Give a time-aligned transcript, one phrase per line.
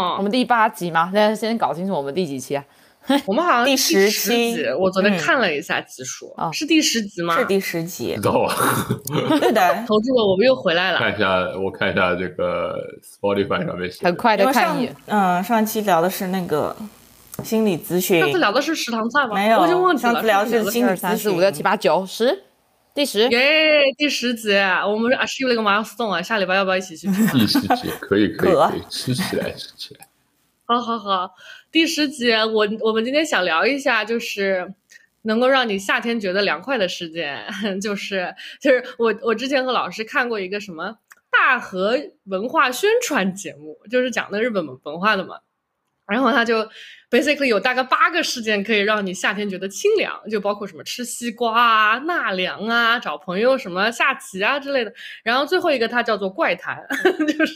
[0.00, 2.64] 哦我们第八集嘛，那先搞清楚我们第几期啊？
[3.26, 7.34] 我们好像第十十期集，我昨天嗯看了一下集数，啊是第十集吗？
[7.38, 8.54] 是第十集知，道啊？
[9.40, 9.74] 对的。
[9.86, 10.98] 投注了，我们又回来了。
[10.98, 11.26] 看一下，
[11.58, 14.94] 我看一下这个 Spotify 上面写的很快的看一眼。
[15.06, 16.76] 嗯上期聊的是那个
[17.42, 19.34] 心理咨询上，次聊的是食堂菜吗？
[19.34, 20.12] 没有我已经忘记了。
[20.12, 22.42] 上次聊的是心理咨询三四五六七八九十，
[23.00, 23.26] 第十。
[23.30, 24.50] 耶，第十集，
[24.86, 26.20] 我们是 achieve 了一个 milestone 啊！
[26.20, 27.06] 下礼拜要不要一起去？
[27.06, 30.06] 第十集，可以可以可 可以，吃起来吃起来。
[30.68, 31.34] 好好好，
[31.72, 34.74] 第十集，我我们今天想聊一下，就是
[35.22, 37.42] 能够让你夏天觉得凉快的事件，
[37.80, 40.98] 就是就是我我之前和老师看过一个什么
[41.30, 45.36] 大和文化宣传节目，就是讲的日本文化的嘛，
[46.10, 46.68] 然后他就
[47.08, 54.92] basically 有大概八个事件可以让你夏天觉得清凉，就包括什么吃西瓜啊、纳凉啊、找朋友什么下棋啊之类的。
[55.22, 56.86] 然后最后一个它叫做怪谈，
[57.26, 57.54] 就是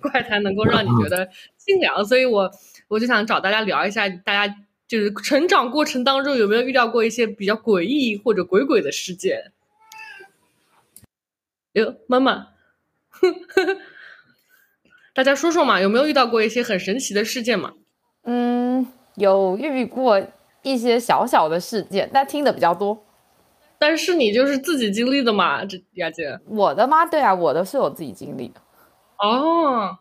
[0.00, 2.50] 怪谈能够让你觉得清凉，所以我
[2.88, 4.54] 我就想找大家聊一下，大家
[4.88, 9.52] 就是成长过程当中有没有遇到过一些比较诡异或者鬼鬼的事件？
[11.74, 12.48] 哟，妈妈，
[15.14, 17.74] 大家说说嘛，有没有遇到过一些很神奇的事件嘛？
[18.24, 20.20] 嗯，有遇过
[20.62, 22.98] 一些小小的事件，但听的比较多。
[23.78, 26.38] 但是你就是自己经历的嘛，这雅姐。
[26.46, 27.06] 我的吗？
[27.06, 28.60] 对啊，我的是我自己经历的。
[29.16, 29.98] 哦，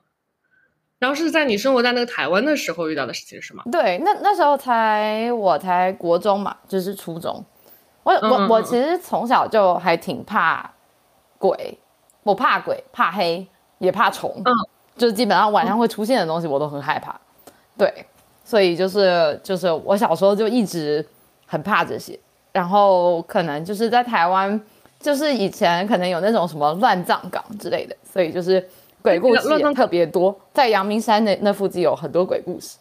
[0.98, 3.64] 然后是在你生活在那个台湾的时候遇到的事情是吗？
[3.72, 7.44] 对，那那时候才我才国中嘛，就是初中。
[8.04, 10.74] 我我我嗯其实从小就还挺怕
[11.38, 11.78] 鬼，
[12.24, 13.48] 我怕鬼，怕黑，
[13.78, 14.42] 也怕虫。
[14.44, 14.54] 嗯，
[14.98, 17.18] 就是基本上晚上会出现的东西，我都很害怕。
[17.78, 18.06] 对，
[18.50, 21.06] 所以就是就是我小时候就一直
[21.46, 22.20] 很怕这些，
[22.52, 24.60] 然后可能就是在台湾，
[25.00, 28.68] 就是以前可能有那种什么乱葬岗之类的，所以就是
[29.04, 32.80] 鬼故事也特别多，在阳明山那那附近有很多鬼故事。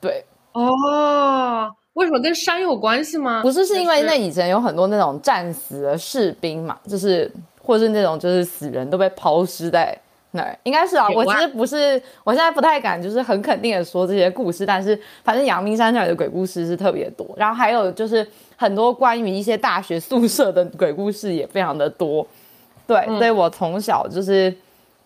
[0.00, 3.42] 对，哦，为什么跟山有关系吗？
[3.42, 7.30] 不是是因为那以前有很多那种战死的士兵嘛，就是
[7.62, 9.94] 或是那种就是死人都被抛尸在
[10.62, 11.08] 应该是啊。
[11.08, 22.26] 我其实不是，我现在不太敢就是很肯定的说这些故事，但是反正阳明山那里的鬼故事是特别多，然后还有就是很多关于一些大学宿舍的鬼故事也非常的多。
[22.86, 24.54] 对，嗯所以我从小就是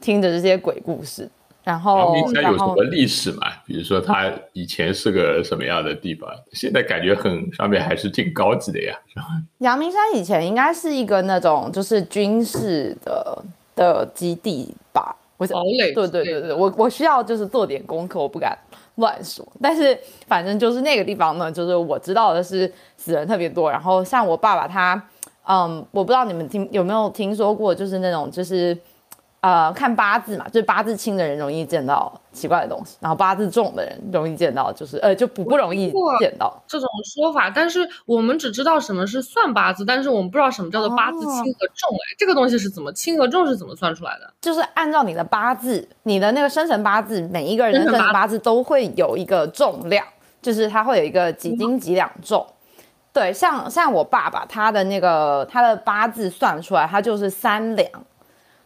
[0.00, 1.28] 听着这些鬼故事，
[1.62, 3.47] 然后阳后明山有什么历史嘛？
[3.66, 8.99] 比如说它以前是个什么样的地方，现在感觉很上面还是挺高级的呀。
[9.59, 13.45] 阳明山以前应该是一个那种就是军事的
[13.77, 18.59] 的基地吧，我想堡垒对对对对，我我需要就是做点功课，我不敢
[18.97, 19.47] 乱说。
[19.62, 23.71] 但是反正就是那个地方呢，就是我知道的是死人特别多。
[23.71, 25.00] 然后像我爸爸他，
[25.47, 28.77] 嗯，我不知道你们听有没有听说过，就是那种就是
[29.41, 36.60] 呃看八字嘛，就是八字轻的人容易见到奇怪的东西，然后八字重的人容易见到就是呃就不不容易见到。
[36.66, 41.88] 这种说法，但是我们只知道什么是算八字，但是我们不知道什么叫做八字轻和重。
[41.91, 44.32] 哎、这个东西是怎么轻和重是怎么算出来的？
[44.41, 50.04] 就是按照你的八字，你的那个生辰八字，每一个人的生生辰八辰八字都会有一个重量，
[50.43, 52.44] 就是它会有一个几斤几两重。
[53.12, 57.88] 对，像像我爸爸他的那个他的八字算出来，他就是三两，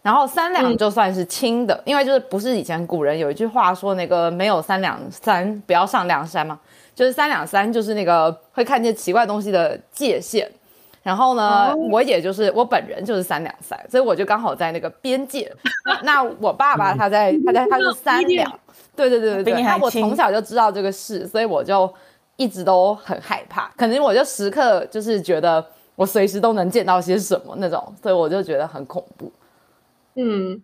[0.02, 6.58] 然后三两嗯就算是轻的，因为就是不是以前古人有一句话说那个没有三两三不要上梁山嘛，
[6.94, 10.50] 就是三两三就是那个会看见奇怪东西的界限。
[11.04, 15.52] 然后呢，哦我也就是我本人就是三两三，所以我就刚好在那个边界。
[15.84, 18.48] 那那我爸爸他在他在他是三两，
[18.94, 19.62] 对对对对对。
[19.62, 21.92] 那我从小就知道这个事，所以我就
[22.36, 25.64] 一直都很害怕，可能我就时刻就是觉得
[25.96, 29.30] 我随时都能见到些什么那种，所以我就觉得很恐怖。
[30.14, 30.62] 嗯，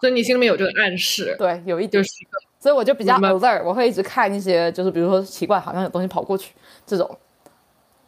[0.00, 2.14] 所以你心里面有这个暗示，对，有一点，就是
[2.58, 6.52] 所以我就比较 alert，我会一直看一些就是比如说奇怪，好像有东西跑过去
[6.86, 7.18] 这种。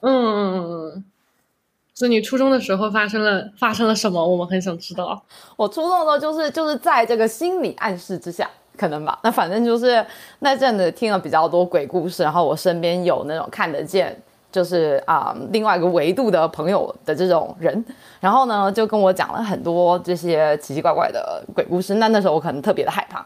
[0.00, 1.04] 嗯嗯嗯嗯。
[1.94, 4.22] 所以你初中的时候发生了发生了什么？
[4.26, 5.24] 我们很想知道。
[5.56, 9.18] 我初中的时候就是就是在这个心理暗示之下，可能吧。
[9.22, 10.04] 那反正就是
[10.40, 14.14] 那阵子听了比较多鬼故事，然后我身边有那种看得见，
[14.52, 17.84] 就是啊、另外一个维度的朋友的这种人，
[18.20, 21.94] 然后呢就跟我讲了很多这些奇奇怪怪的鬼故事。
[21.96, 23.24] 那那时候我可能特别的害怕。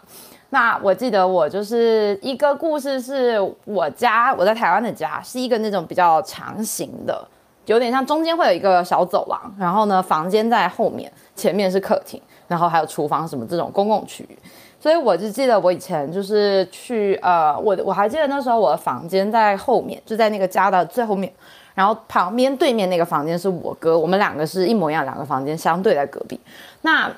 [0.52, 7.25] 那我记得我就是一个故事，是我家我在台湾的家是一个那种比较长形的，
[7.66, 14.37] 有点像中间会有一个小走廊，然后呢房间在后面，前面是客厅，然后还有厨房什么这种公共区域。
[14.80, 21.30] 所以我就记得我以前就是去呃，我我还记得那时候我的房间在后面，就在那个家的最后面，
[21.74, 26.40] 然后旁边对面那个房间是我哥，我们两个是一模一样，两个房间相对在隔壁。
[26.80, 27.10] 那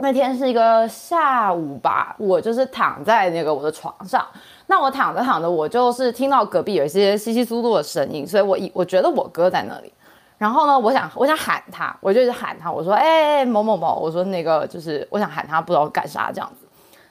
[0.00, 4.24] 那天是一个下午吧，我就是躺在那个我的床上，
[4.66, 9.90] 那我躺着躺着，我就是听到隔壁有一些稀稀疏疏的声音，所以我以我觉得我哥在那里。
[10.36, 16.67] 然后呢，我想我想喊他，我就一直喊他，我说哎某某某，我说那个就是我想喊他，不知道干啥这样子。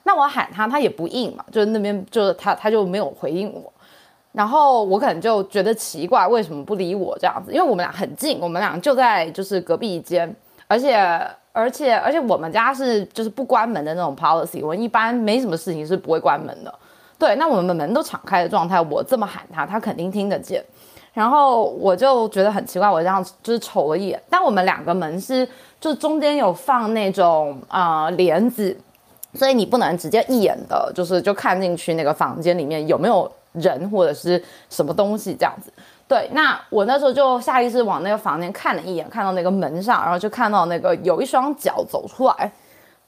[0.08, 3.70] 那我喊他，他也不应嘛，就是那边就是他他就没有回应我。
[4.32, 7.52] 然后我可能就觉得奇怪，为什么不理我这样子？
[7.52, 10.34] 因为我们俩很近，我们俩就在就是隔壁一间，
[10.66, 10.96] 而且
[11.52, 16.74] 而且而且我们家是就是不关门的那种 policy，我一般没什么事情是不会关门的。
[17.18, 20.64] 对，那我们门都敞开的状态，我这么喊他，他肯定听得见。
[21.12, 25.46] 然后我就觉得很奇怪，我这样就是瞅了一眼，但我们两个门是
[25.80, 28.76] 就中间有放那种啊帘子，
[29.38, 35.72] 所以你不能直接一眼的，就是就看进去那个房间里面有没有人或者是什么东西这样子。
[36.08, 42.50] 对，那我那时候就下意识往那个房间看了一眼，看到那个门上，然后就看到那个有一双脚走出来。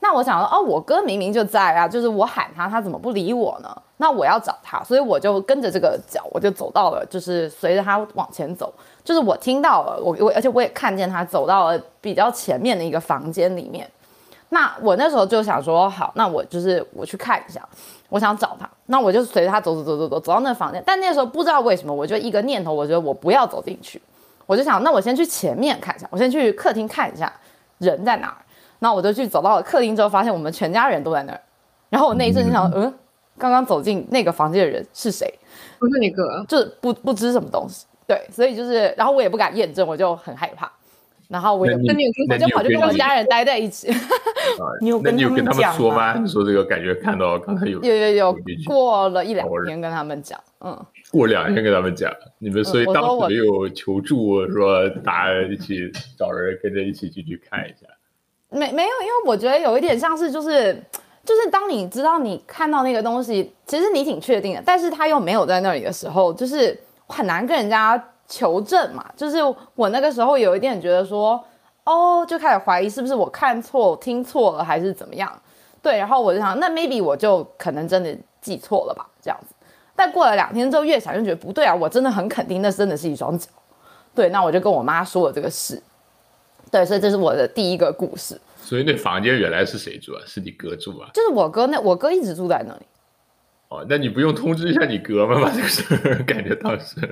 [0.03, 3.69] 那我想说，哦，我哥明明就在啊，就是我喊他，他怎么不理我呢？
[3.99, 8.73] 那我要找他，所以我就跟着这个脚，我就走到了，就是随着他往前走，
[9.05, 13.87] 就是我听到了，我我而且我也看见他走到了比较前面的一个房间里面。
[14.51, 17.67] 那我那时候就想说，好，那我就是我去看一下，
[18.09, 24.01] 我想找他，那我就随着他走走走走走走到那房间，但那时候不知道为什么，我就一个念头，我觉得我不要走进去，
[24.47, 27.33] 我就想，那我先去前面看一下，我先去客厅看一下
[27.79, 28.37] 人在哪儿。
[28.83, 31.41] 那我就去走到了客厅之后，发现我们全家人都在那儿。
[31.91, 32.93] 然后我那一瞬间想，嗯，
[33.37, 35.33] 刚刚走进那个房间的人是谁？
[35.79, 37.85] 不是你哥，就是不不知什么东西。
[38.07, 40.73] 对，所以就是，然后我也不敢验证，我就很害怕。
[41.31, 41.95] 然后我也，那
[42.35, 43.89] 我就跑去跟我家人待在一起。
[44.83, 46.19] 你有跟他们说吗？
[46.19, 48.37] 你说这个感觉看到刚才有有有有
[48.67, 50.77] 过了一两天跟他们讲，嗯，
[51.13, 55.89] 过两天跟他们讲，你们所以当时没有求助，说大家一起
[56.19, 57.87] 找人跟着一起进去看一下。
[58.49, 60.75] 没没有，因为我觉得有一点像是就是
[61.25, 66.77] 就是当你知道你看到那个东西，其实你挺确定的，但是他又没有在那里的时候，就是
[67.07, 69.05] 很难跟人家求证嘛。
[69.15, 69.37] 就是
[69.75, 71.45] 我那个时候有一点觉得说，
[71.85, 75.31] 哦，就开始怀疑是不是我看错、听错了还是怎么样。
[75.83, 79.55] 对，然后我就想，那 maybe 我就可能真的记错了吧，这样子。
[79.97, 83.49] 但过了两天之后，越想越觉得不对啊，我真的很肯定那真的是一双脚。
[84.15, 85.83] 对，那我就跟我妈说了这个事。
[86.71, 88.41] 对，所以这是我的第一个故事。
[88.63, 90.21] 所以那房间原来是谁住啊？
[90.27, 91.11] 是你哥住啊？
[91.13, 92.87] 就是我哥，那我哥一直住在那里。
[93.71, 95.41] 哦，那你不用通知一下你哥吗？
[95.41, 96.97] 把这个事儿感觉当时，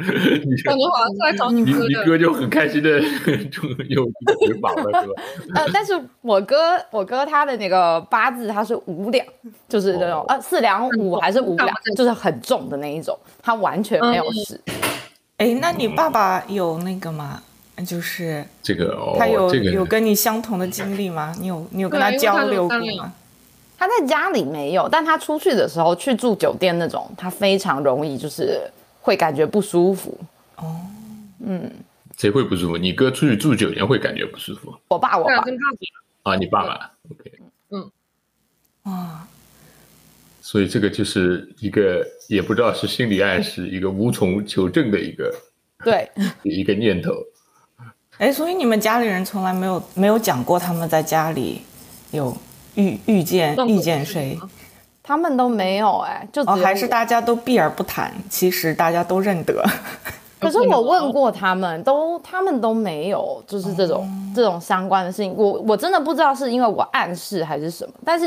[0.65, 3.01] 感觉好像是来找你哥你哥就很开心的
[3.49, 5.23] 就又回访了，是吧？
[5.55, 9.25] 呃，但是我哥，我哥他的那个八字他是五两，
[9.69, 14.61] 就是那种呃四两五还是五两，就是很重的那一种，他完全没有事。
[15.37, 17.41] 哎，那你爸爸有那个吗？
[17.87, 21.33] 就是这个，他有这个有跟你相同的经历吗？
[21.39, 23.13] 你有你有跟他交流过吗？
[23.79, 28.69] 他在家里没有，但他出去的时候去住酒店那种，他非常容易就是
[29.01, 30.19] 会感觉不舒服。
[30.57, 30.81] 哦，
[31.47, 31.71] 嗯，
[32.17, 32.77] 谁会不舒服？
[32.77, 34.75] 你哥出去住酒店会感觉不舒服？
[34.89, 35.45] 我爸，我爸。
[36.25, 37.33] 啊，你爸爸，OK，
[37.71, 37.91] 嗯，
[38.83, 39.27] 哇，
[40.43, 45.33] 所以这个就是一个也不知道是心理暗示，一个无从求证的一个
[45.85, 46.11] 对。
[46.43, 47.13] 一个念头。
[48.19, 51.63] 哎，所以你们家里人从来没有没有讲过他们在家里
[52.11, 52.37] 有
[52.79, 54.39] 遇遇见遇见谁？
[55.03, 58.13] 他们都没有哎，就哦，还是大家都避而不谈。
[58.31, 59.65] 其实大家都认得。
[60.39, 64.07] 可是我问过他们，都他们都没有，就是这种
[64.37, 65.35] 这种相关的事情。
[65.37, 67.93] 我我真的不知道是因为我暗示还是什么。
[68.05, 68.27] 但是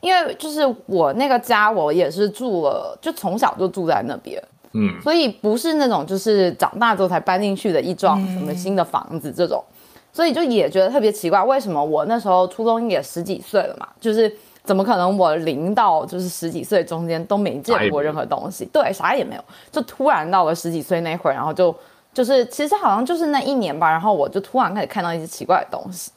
[0.00, 4.40] 因为就是我那个家，我也是住了，就从小就住在那边。
[4.72, 9.64] 嗯，所以不是那种就是长大之后才搬进去的一幢什么新的房子这种，
[10.12, 14.32] 所以就也觉得特别奇怪，为什么我那时候初中也十几岁了嘛，就是
[14.64, 21.74] 怎么可能我零到就是十几岁中间都没见过任何东西，对，啥也没有，就突然到了十几岁那会儿，然后就
[22.12, 26.10] 就是其实好像就是那一年吧，然后我就突然开始看到一些奇怪的东西。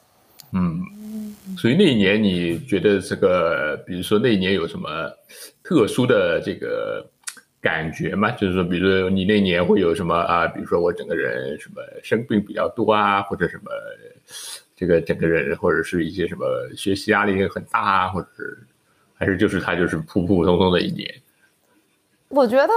[0.52, 0.82] 嗯，
[1.56, 4.88] 所以那一年你觉得这个，比如说那一年有什么
[5.62, 7.06] 特殊的这个？
[7.62, 10.48] 感觉嘛，就是说，比如说你那年会有什么啊？
[10.48, 13.70] 比如说我整个人什么生病比较多啊，或者什么
[14.74, 16.44] 这个整个人或者是一些什么
[16.76, 18.58] 学习压力很大啊，或者是
[19.14, 21.08] 还是就是他就是普普通通的一年。
[22.30, 22.72] 我觉得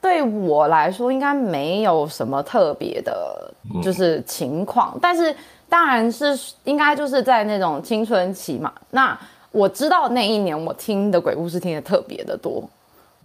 [0.00, 4.98] 对我来说应该没有什么特别的，就是情况。
[5.00, 5.32] 但是
[5.68, 8.72] 当然是应该就是在那种青春期嘛。
[8.90, 9.16] 那
[9.52, 12.68] 我知道那一年我听的鬼故事听的特别的多。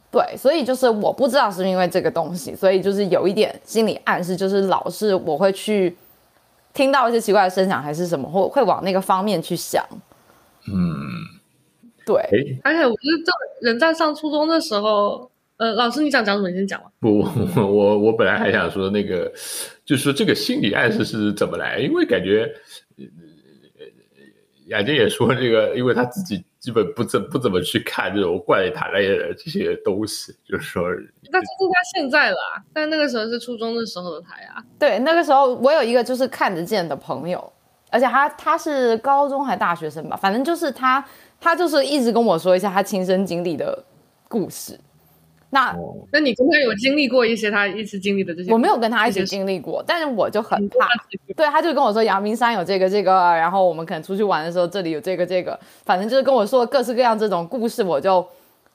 [0.09, 5.95] 对，所以就是我不知道是因为这个东西，所以就是有一点心理暗示，就是老是我会去
[6.73, 9.85] 听到一些奇怪的声响，还是什么，或会往那个方面去想。
[10.69, 10.93] 嗯，
[12.05, 12.21] 对，
[12.63, 16.49] 哎，而且我觉得这人在上初中的时候，呃，老师你想讲什么？
[16.49, 16.87] 你先讲吧。
[16.99, 17.19] 不，
[17.55, 19.31] 我我本来还想说那个，
[19.85, 21.79] 就是说这个心理暗示是怎么来？
[21.79, 22.49] 因为感觉，
[22.97, 23.05] 呃，
[24.67, 30.83] 雅静也说这个，因为他自己基本不怎不怎么去看这种怪谈类的这些东西，就是说，
[31.31, 34.63] 那这是他现在了啊，但那个时候是初中的时候的他呀。
[34.79, 37.53] 对，那个时候我有一个就是看得见的朋友，
[37.91, 41.03] 而且他他是高中还大学生吧，反正就是他
[41.39, 43.83] 他就是一直跟我说一下他亲身经历的
[44.27, 44.79] 故事。
[45.57, 48.51] 那哦，那你跟他有经历过一些他一直经历的这些？
[48.51, 50.87] 我没有跟他一起经历过，但是我就很怕。
[51.35, 58.23] 对，他就跟我说阳明山有这个这个，然后我们可能出去玩的时候这里有这个这个，反正就是跟我说各式各样这种故事，我就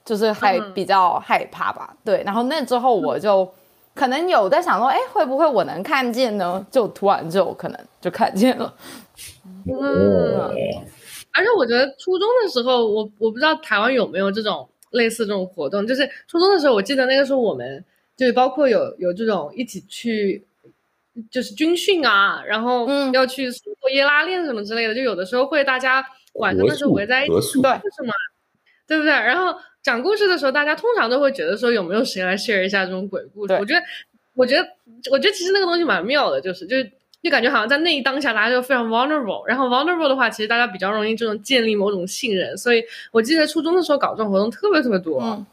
[0.05, 1.95] 就是害嗯比较害怕吧。
[2.05, 3.49] 对，然后那之后我就
[3.95, 6.67] 可能有在想说，哎，会不会我能看见呢？
[6.71, 8.75] 就突然就可能就看见了。
[9.67, 10.51] 嗯，哦，
[11.33, 17.85] 而且我觉得初中的时候，我我不知道台湾有没有这种类似这种活动，就是初中的时候，我记得那个时候我们
[18.17, 20.47] 就是包括有有这种一起去。
[21.31, 26.03] 就是军训啊，然后嗯要去做耶拉练什么之类的，就有的时候会大家
[26.37, 28.15] 晚上的时候围在一起对是什么，
[28.89, 29.13] 对不对？
[29.13, 33.53] 然后讲故事的时候，大家通常都会觉得说有没有谁来 share 一下这种鬼故事？
[33.53, 33.83] 我觉得，
[34.33, 34.67] 我觉得，
[35.11, 36.91] 我觉得其实那个东西蛮妙的，就是就是
[37.23, 39.47] 就感觉好像在那一当下，大家就非常 vulnerable。
[39.47, 42.57] 然后 vulnerable 的话，其实大家比较容易这种建立某种信任。
[42.57, 45.21] 所以我记得初中的时候搞这种活动特别特别多。
[45.23, 45.47] 嗯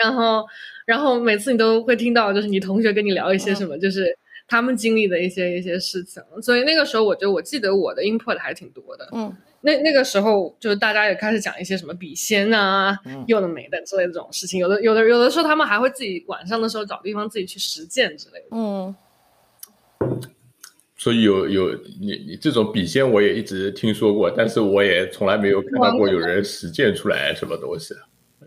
[0.00, 0.46] 然后，
[0.86, 6.22] 然后每次你都会听到，就是你同学跟你聊一些什么，就是他们经历的一些一些事情。
[6.40, 9.08] 所以那个时候，我觉得我记得我的 input 还挺多的。
[9.10, 14.60] 嗯，那那个时候，就是大家也开始讲一些什么笔仙啊，嗯有的没的之类的这种事情。
[14.60, 18.46] 有的有的有的时候，他们还会自己晚上的时候找地方自己去实践之类的。
[18.52, 18.94] 嗯，
[20.98, 27.94] 所以有有你你这种笔仙我也一直听说过，但是我也从来没有看到过有人实践出来什么东西。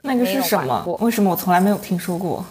[0.03, 0.97] 那个是什么？
[0.99, 2.45] 为什么我从来没有听说过？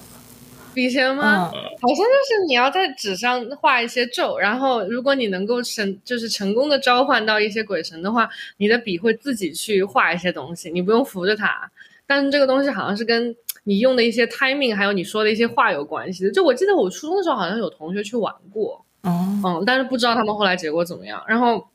[0.72, 1.50] 笔仙吗？
[1.52, 11.70] 嗯，好像就是你要在纸上画一些咒，然后如果你能够成就是成功的召唤到一些鬼神的话，你的笔会自己去画一些东西，你不用扶着它。
[12.06, 16.30] 但是这个东西好像是跟你用的一些 timing 还有你说的一些话有关系的。
[16.30, 21.22] 就我记得我初中的时候好像有同学去玩过，哦，嗯，但是不知道他们后来结果怎么样。
[21.26, 21.66] 然后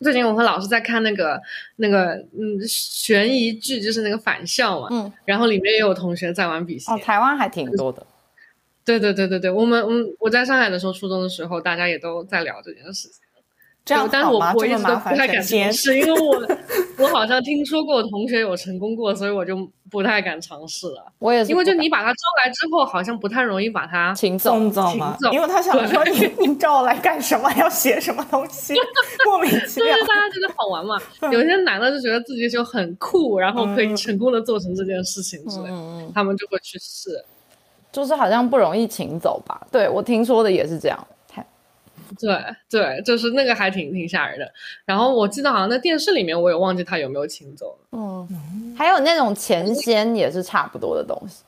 [0.00, 1.40] 最近我和老师在看那个
[1.76, 6.94] 那个嗯悬疑剧，就是那个返校嘛，嗯，然后里面也有同学在玩笔仙。
[6.94, 8.06] 哦，台湾还挺多的。
[8.84, 13.20] 对对对对对，我们嗯，我在上海的时候，初中的时候，大家也都在聊这件事情。
[13.84, 14.66] 这样对但是我不会？
[14.70, 15.72] 我一直都这么麻烦不太敢尝？
[15.72, 16.46] 试，因为我
[17.02, 19.56] 我好像听说过我同学有成功过，所以我就
[19.90, 21.04] 不太敢尝试了。
[21.18, 24.14] 我也是因为就你把他招来之后，好像不太容易把他。
[24.14, 24.52] 请走。
[24.52, 27.50] 送走吗因为他想说你 你找我来干什么？
[27.58, 28.74] 要写什么东西？
[29.26, 30.06] 莫名其妙就是。
[30.06, 30.96] 大家觉得好玩嘛，
[31.32, 35.68] 有些男的就觉得自己就很酷，然后可以嗯成功的做成这件事情之类
[36.14, 37.10] 他们就会去试。
[37.90, 39.60] 就是好像不容易请走吧？
[39.72, 41.06] 对我听说的也是这样。
[42.14, 44.50] 太对对，就是那个还挺挺吓人的。
[44.84, 47.98] 然后我记得好像在电视里面，我也忘记他有没有请走了。
[47.98, 51.42] 嗯，还有那种钱仙也是差不多的东西，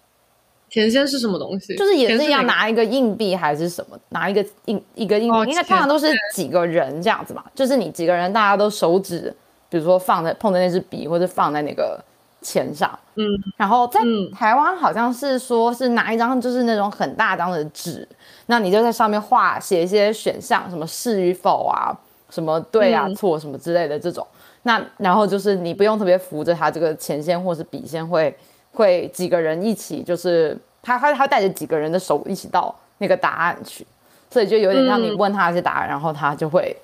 [0.69, 1.77] 甜仙是什么东西？
[1.77, 9.35] 就是也是一样甜哪个拿一个硬币还是什么，拿一个硬一个硬币，哦应该通常都是几个人这样子嘛，就是你几个人大家都手指，
[9.69, 12.03] 比如说放在碰在那支笔，或者放在那个
[12.43, 13.25] 钱上，嗯，
[13.57, 18.07] 然后在嗯台湾好像是说是拿一张就是那种很大张的纸，
[18.47, 21.97] 那你就在上面画写一些选项，什么是与否啊，
[22.31, 23.15] 什么对啊、嗯。
[23.15, 24.27] 错什么之类的这种。
[24.63, 28.35] 那然后就是你不用特别扶着他这个前线或是笔线会
[28.73, 33.87] 会几个人一起，就是他他他带着几个人的手一起到那个答案去，
[34.31, 36.77] 所以就有点像你嗯问他一些答案，然后他就会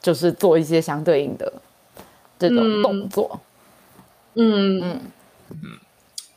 [0.00, 1.52] 就是做一些相对应的
[2.38, 2.82] 这种嗯。
[2.82, 3.40] 动作，
[4.34, 4.80] 嗯。
[4.82, 5.00] 嗯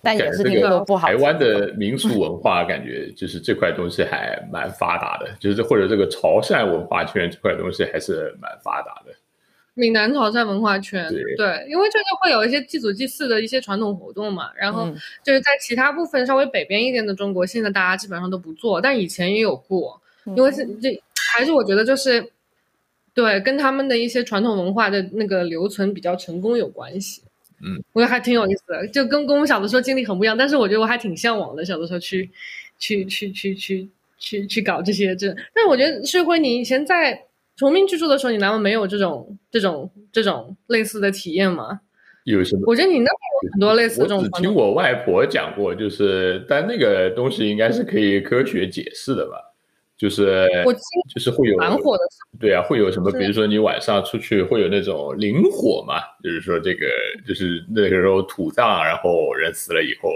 [0.06, 9.12] 但也是感觉这个听说不好台湾的 民俗文化，感觉就是这块东西还蛮发达的，就是或者这个潮汕文化圈这块东西还是蛮发达的。
[9.74, 20.98] 闽南潮汕文化圈，对因为就是会有一些祭祖祭祀的一些传统活动嘛，然后嗯就是在其他部分稍微北边一点的中国，现在大家基本上都不做，但以前也有过，嗯因为是这
[21.34, 22.32] 还是我觉得就是
[23.14, 27.22] 对跟他们的一些传统文化的那个留存比较成功有关系。
[27.62, 32.30] 嗯，我觉得还挺有意思的，就跟跟我们小的时候经历很不一样，但是我觉得我还挺向往的，小的时候去
[32.78, 41.80] 去去去去去去搞这些这，但是我觉得社辉，你以前在崇明居住的时候，你难道没有这种这种这种类似的体验吗？
[42.26, 42.64] 有什么？
[42.66, 43.12] 我觉得你那边
[43.44, 44.24] 有很多类似我这种我。
[44.24, 49.38] 只听我外婆讲过，就是但那个东西应该是可以科学解释的吧？
[49.98, 52.04] 就是我就是会有蛮火的，
[52.38, 53.10] 对啊，会有什么？
[53.14, 56.86] 比如说你晚上出去会有那种灵火嘛，就是说这个
[57.26, 60.10] 就是那个时候土葬，然后人死了以后，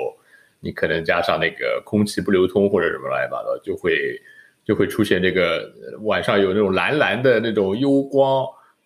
[0.60, 4.22] 你可能加上那个空气不流通或者什么乱七八糟，就会
[4.66, 8.46] 就会出现这个呃晚上有那种蓝蓝的那种幽光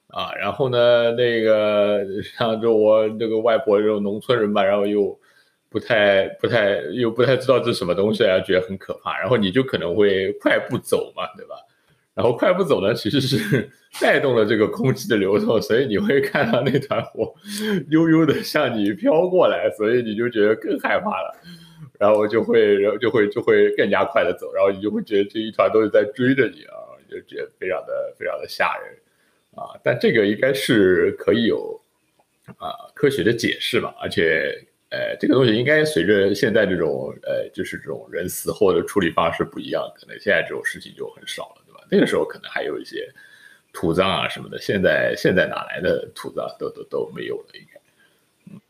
[0.10, 0.32] 啊。
[0.36, 5.20] 然后呢，那个像就我这个外婆这种农村人吧，然后又
[5.74, 9.20] 不太不太又不太知道这是什么东西啊，觉得很可怕。
[9.20, 11.56] 然后你就可能会快步走嘛，对吧？
[12.14, 13.68] 然后快步走呢，其实是
[14.00, 17.34] 带动了这个空气的流动，所以你会看到那团火
[17.90, 21.36] 悠悠的向你飘过来，所以你就觉得更害怕了，
[21.98, 26.78] 然后就会，然后就会就会更加快的走，然后你就会觉得这一团都是在追着你啊，
[27.10, 28.96] 就觉得非常的非常的吓人
[29.56, 29.74] 啊。
[29.84, 31.82] 但这个应该是可以有
[32.58, 34.54] 啊科学的解释嘛，而且
[34.94, 41.64] 呃这个东西应该随着现在这种呃就是这种人死后的处理方式不一样，可能现在这种事情就很少了。
[41.66, 43.12] 对吧那个时候可能还有一些
[43.74, 47.82] 土葬啊什么的，现在现在哪来的土葬都都都没有了，应该。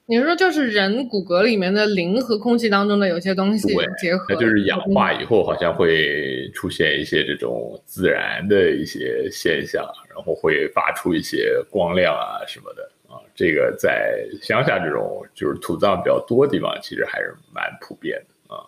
[0.05, 13.21] 你是说就是人骨骼里面的磷和空气当中的有些东西对结合，那就是氧化以后好像会出现一些这种自然的一些现象，然后会发出一些光亮啊什么的啊。
[13.35, 18.65] 这个在乡下这种就是土葬比较多的地方，其实还是蛮普遍的啊。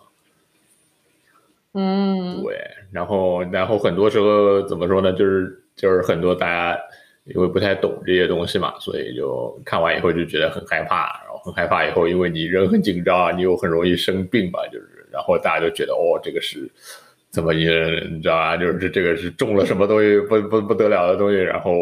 [1.74, 2.58] 嗯，对，
[2.92, 5.12] 然后然后很多时候怎么说呢？
[5.12, 6.80] 就是就是很多大家
[7.24, 16.70] 因为不太懂这些东西嘛，所以就看完以后就觉得很害怕，然后很害怕以后，因为你人很紧张啊，你又很容易生病吧，就是然后大家就觉得哦，这个是
[17.30, 17.64] 怎么你
[18.10, 18.56] 你知道吧？
[18.56, 21.72] 就是这这个是中了什么东西不不不得了的东西，然后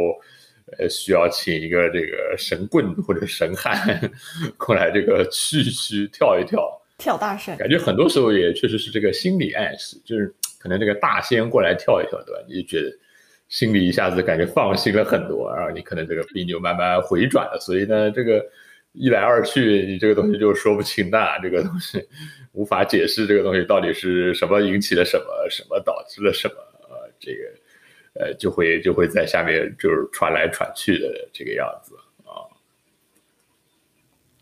[0.78, 4.00] 呃需要请一个这个神棍或者神汉
[4.56, 6.68] 过来这个驱一驱跳一跳。
[6.96, 12.40] 跳大神，感觉很多时候也确实是这个心理暗示，就是可能这个大仙过来跳一跳，对吧？
[12.48, 12.88] 你就觉得
[13.48, 17.58] 心里一下子感觉放心了很多，然后你可能这个病就慢慢回转了。
[17.60, 18.40] 所以呢，这个
[18.92, 22.00] 一来二去，你这个东西就说不清的，这个东西
[22.52, 26.54] 无法解释，这个东西到底是什么引起了什么，什么导致了什么，
[26.88, 27.40] 呃，这个
[28.18, 31.94] 呃就会就会在下面就是传来传去的这个样子。
[32.24, 32.30] 啊，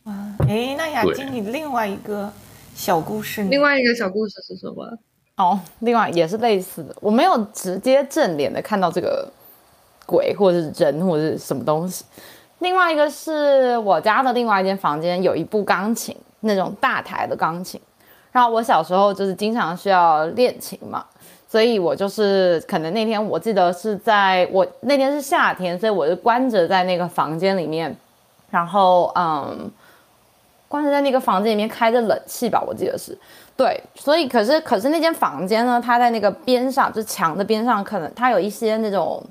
[0.05, 2.33] 啊哎，那雅静，你另外一个
[2.75, 4.99] 小故事呢，另外一个小故事是什么？
[5.37, 9.27] 哦，另外也是类似的，我没有直接正脸的看到这个
[10.05, 12.05] 鬼或者是人或者是什么东西。
[12.59, 17.81] 另外一个是我家的另外一间房间有一部钢琴，那种大台的钢琴。
[18.31, 21.05] 然后我小时候就是经常需要练琴嘛，
[21.53, 27.95] 所以我就是可能那天我记得是在我那天是夏天，所以我就关着在那个房间里面，
[28.51, 29.71] 然后嗯。
[30.69, 33.15] 关着在那个房间里面开着冷气吧，我记得是，
[33.55, 39.23] 对，所以可是可是那间房间呢，它在那个边上，就墙的边上，可能它有一些那种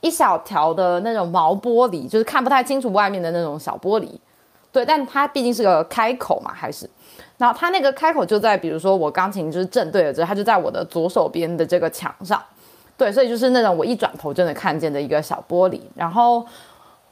[0.00, 4.08] 一小条的那种毛玻璃，就是看不太清楚外面的那种小玻璃，
[4.72, 6.88] 对，但它毕竟是个开口嘛，还是，
[7.40, 12.40] 然后它那个开口就在，比如说我钢琴就是正对着，它就在我的左手边的这个墙上，
[12.96, 16.46] 对，所以就是那种我一转头就能看见的一个小玻璃，然后。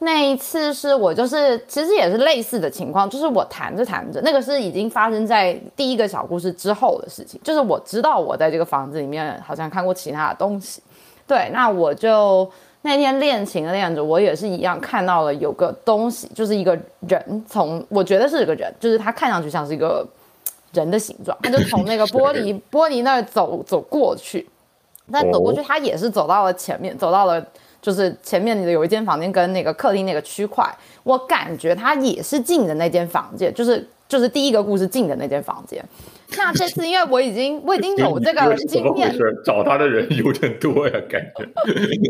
[0.01, 7.37] 那一次是我就是其实也是类似的情况，就是我弹着弹着，那个是已经发生在第一个小故事之后的事情。
[7.43, 10.81] 就是我知道我在这个房子里面好像看过其他的东西，
[11.27, 12.49] 对，那我就
[12.83, 20.07] 那天练琴的练着，我也是一样看到了有个东西，就是一个人从我觉得是个人，就是他看上去像是一个
[20.73, 24.47] 人的形状，他就从那个 玻璃玻璃那儿走走过去，
[25.11, 27.45] 但走过去他也是走到了前面，走到了。
[27.81, 30.69] 就是前面有一间房间跟那个客厅那个区块，
[31.09, 35.83] 我感觉他也是进的那间房间，就是就是第一个故事进的那间房间。
[36.37, 39.11] 那这次因为我已经 我已经有这个经验，
[39.43, 41.43] 找他的人有点多呀，感觉。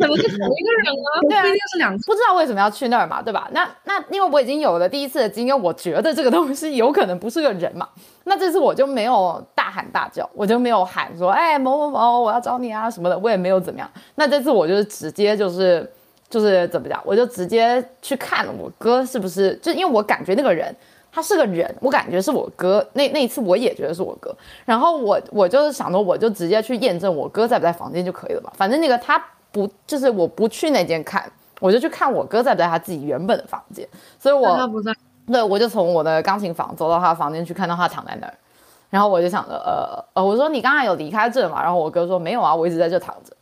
[0.02, 3.50] 怎么是同一个人啊， 对啊，一定是两次，不知道为什么要去那儿嘛，对吧？
[3.54, 7.88] 那那因为我已经有了第一次的经验，我觉得这个东西有可能不是个人嘛。
[8.26, 13.90] 那这次我就没有大喊大叫，我就没有喊说，哎，某某某，我要找你啊什么的，我也没有怎么样。
[14.16, 15.90] 那这次我就是直接就是
[16.30, 20.76] 就是怎么讲，我就直接去看了我哥是不是，就因为我感觉那个人。
[21.12, 22.88] 他是个人，我感觉是我哥。
[22.94, 24.32] 那那一次我也觉得是我哥，
[24.64, 28.52] 然后我我就是想着，我就直接去验证我哥在不在房间就可以了嘛。
[28.56, 29.20] 反正那个他
[29.52, 33.84] 不，就是我不去那间看，我就去看我哥在不在他自己原本的房间。
[34.20, 34.94] 所以我他不在，
[35.26, 38.34] 对，我就从我的钢琴房走到他的房间去看到他躺在那儿，
[38.92, 41.60] 然后我就想着，呃呃，我说你刚才有离开这嘛？
[41.64, 43.36] 然后我哥说没有啊，我一直在这躺着。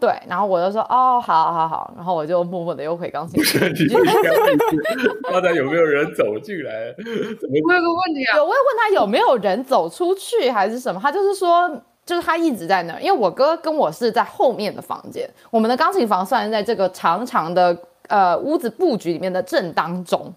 [0.00, 3.40] 对，然后我就说哦，好好好，然后我就默默的又回钢琴。
[5.30, 6.72] 刚才有没有人走进来？
[6.96, 10.98] 我有个问题啊，有问问他有没有人走出去还是什么？
[11.00, 11.70] 他就是说，
[12.06, 17.76] 就是他一直在那儿，因为我哥跟我是在后面的房间，我们的钢琴房算是在这个长长的
[18.08, 20.32] 呃屋子布局里面的正当中，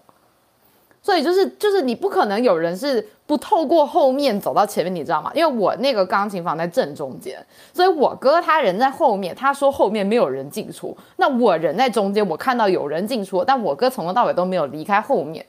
[1.04, 5.30] 所以就是就是你不可能有人是不透过后面走到前面，你知道吗？
[5.34, 7.38] 因为我那个钢琴房在正中间，
[7.74, 15.44] 所以我哥他人在后面，他说后面没有人进出，那我人在中间，我看到有人进出，但我哥从头到尾都没有离开后面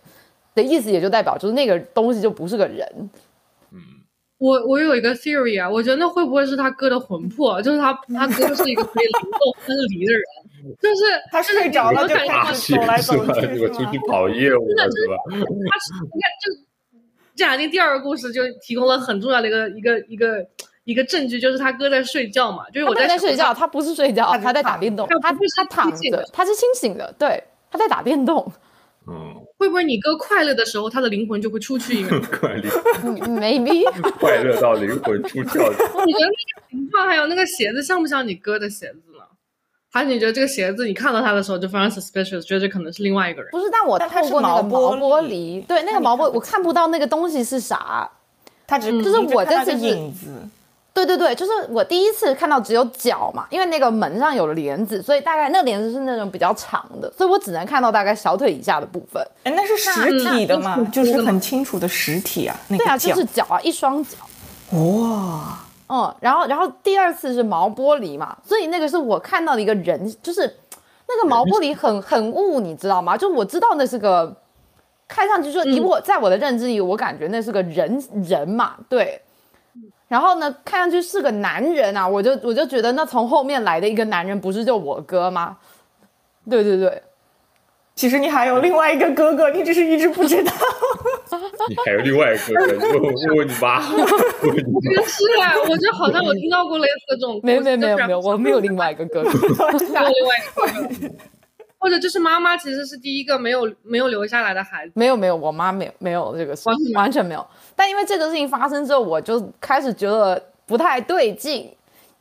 [0.54, 3.10] 的意思，也就代表就是那个东西就不是个人。
[4.38, 7.62] 我我有一个 theory 啊，我觉得那会不会是他哥的魂魄？
[7.62, 10.24] 就是他他哥是一个可以灵动分离的人，
[10.82, 12.98] 就是他睡着了就我感觉开大写始走来？
[13.00, 14.00] 走去，这个出去？
[14.10, 15.16] 跑业务了是吧？
[15.30, 16.52] 他是你看就
[17.34, 20.46] 这两天第二个故事就提供了很重要的一个一个一个
[20.84, 28.52] 一个证据，就是他哥在睡觉嘛，就是我想没在睡觉，他不是睡觉，他在打电动，他他不是他躺清醒的着，他是清醒的，对，他在打电动。
[29.08, 32.20] 嗯，会不会你哥快乐的时候，他的灵魂就会出去一个？
[32.40, 32.70] 快乐
[33.04, 33.84] 嗯 maybe
[34.20, 35.70] 快乐到灵魂出窍。
[36.06, 39.24] 你觉得那个情况还有那个鞋子像不像你哥的鞋子呢？
[39.92, 43.50] 还是你觉得这个鞋子你看到它的时候就非常 suspicious，觉得这可能是另外一个人？
[43.52, 48.10] 不是，但我但它是透过那个毛玻毛玻璃璃，对，那个毛玻，我看不到那个东西是啥。
[48.68, 50.28] 他只就是我这次是影子，
[50.96, 59.22] 对对对，就是我第一次看到只有脚嘛，因为那个门上有帘子，所以大概那个帘子是那种比较长的，所以我只能看到大概小腿以下的部分。
[59.44, 64.16] 哎，那是实体的嘛，就是很清楚的实体啊，那对啊，就是脚啊，一双脚。
[64.72, 70.42] 哇，嗯，然后然后第二次是毛玻璃嘛，所以那个是我看到的一个人，就是
[71.10, 73.18] 那个毛玻璃很很雾，你知道吗？
[73.18, 74.34] 就我知道那是个，
[75.10, 79.22] 看上去就以我、在我的认知里，我感觉那是个人人嘛，对。
[80.08, 85.58] 然后呢，看上去是个男人啊，我就我就觉得那从后面来的一个男人不是就我哥吗？
[86.50, 87.02] 对对对，
[87.96, 90.52] 其实你还有另外一个哥哥，你只是一直不知道。
[91.68, 93.02] 你还有另外一个哥哥问
[93.38, 93.80] 问你妈，
[94.44, 95.04] 问你妈。
[95.08, 99.32] 是啊，我觉得好像我听到过类似的这种，没有没有没有没有，我没有另外一个哥哥。
[99.90, 101.16] 没有另外一个，
[101.86, 104.94] 或者就是妈妈其实是第一个没有没有留下来的孩子。
[104.96, 107.48] 没有没有，我妈没有没有这个事完全没有完全没有。
[107.76, 111.72] 但因为这个事情发生之后，我就开始觉得不太对劲。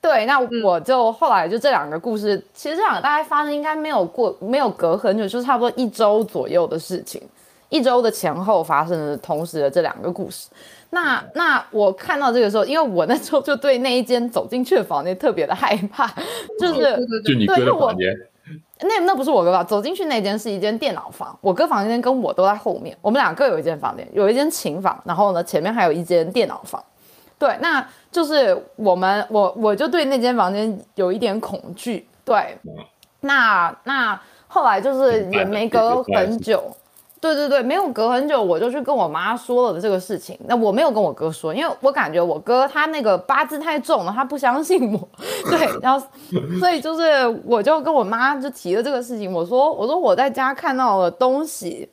[0.02, 7.22] 对，那我就后来就这两个故事，其实这两个大概发生应该没有过没有隔很久，就是差不多一周左右的事情，
[7.70, 10.50] 一周的前后发生的同时的这两个故事。
[10.90, 16.06] 那那我看到这个时候，因为我那时候就对那一间走进去的房间特别的害怕，
[16.60, 18.14] 就是就你哥的房间，
[18.80, 19.62] 那那不是我哥吧？
[19.62, 26.82] 走进去那间是一间电脑房，我哥房间跟我都在后面，我们俩各有一间房间，有一间琴房，然后呢前面还有一间电脑房。
[27.38, 32.06] 对，那就是我们我我就对那间房间有一点恐惧。
[32.24, 32.58] 对，
[33.20, 36.74] 那那后来就是也没隔很久。
[37.24, 40.38] 对对对，没有隔很久，我就去跟我妈说了这个事情。
[40.46, 45.08] 那我没有跟我哥说，因为我感觉我哥他那个八字太重了，他不相信我。
[45.48, 46.06] 对，然后
[46.60, 51.88] 所以就是我就跟我妈就提了这个事情，我说我说我在家看到了东西，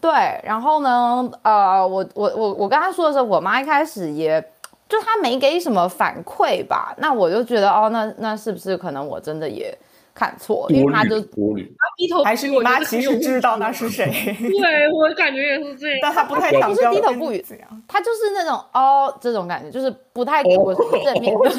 [0.00, 0.12] 对，
[0.44, 4.40] 然后呢，呃，我我我我跟他说的时候，我妈一开始也
[4.88, 9.76] 就她没给什么反馈吧，那我就觉得哦，那那是不是可能我真的也
[10.18, 11.20] 看错，因为他就。
[11.20, 14.06] 他低头还是你妈其实知道那是谁，
[14.38, 15.98] 对我感觉也是这样。
[16.02, 17.82] 但他不太想不是低头不语这样。
[17.86, 21.50] 她就是那种哦这种感觉，就是不太给我什么正面的。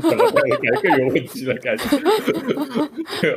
[0.00, 1.84] 可能感觉更有问题的，感觉。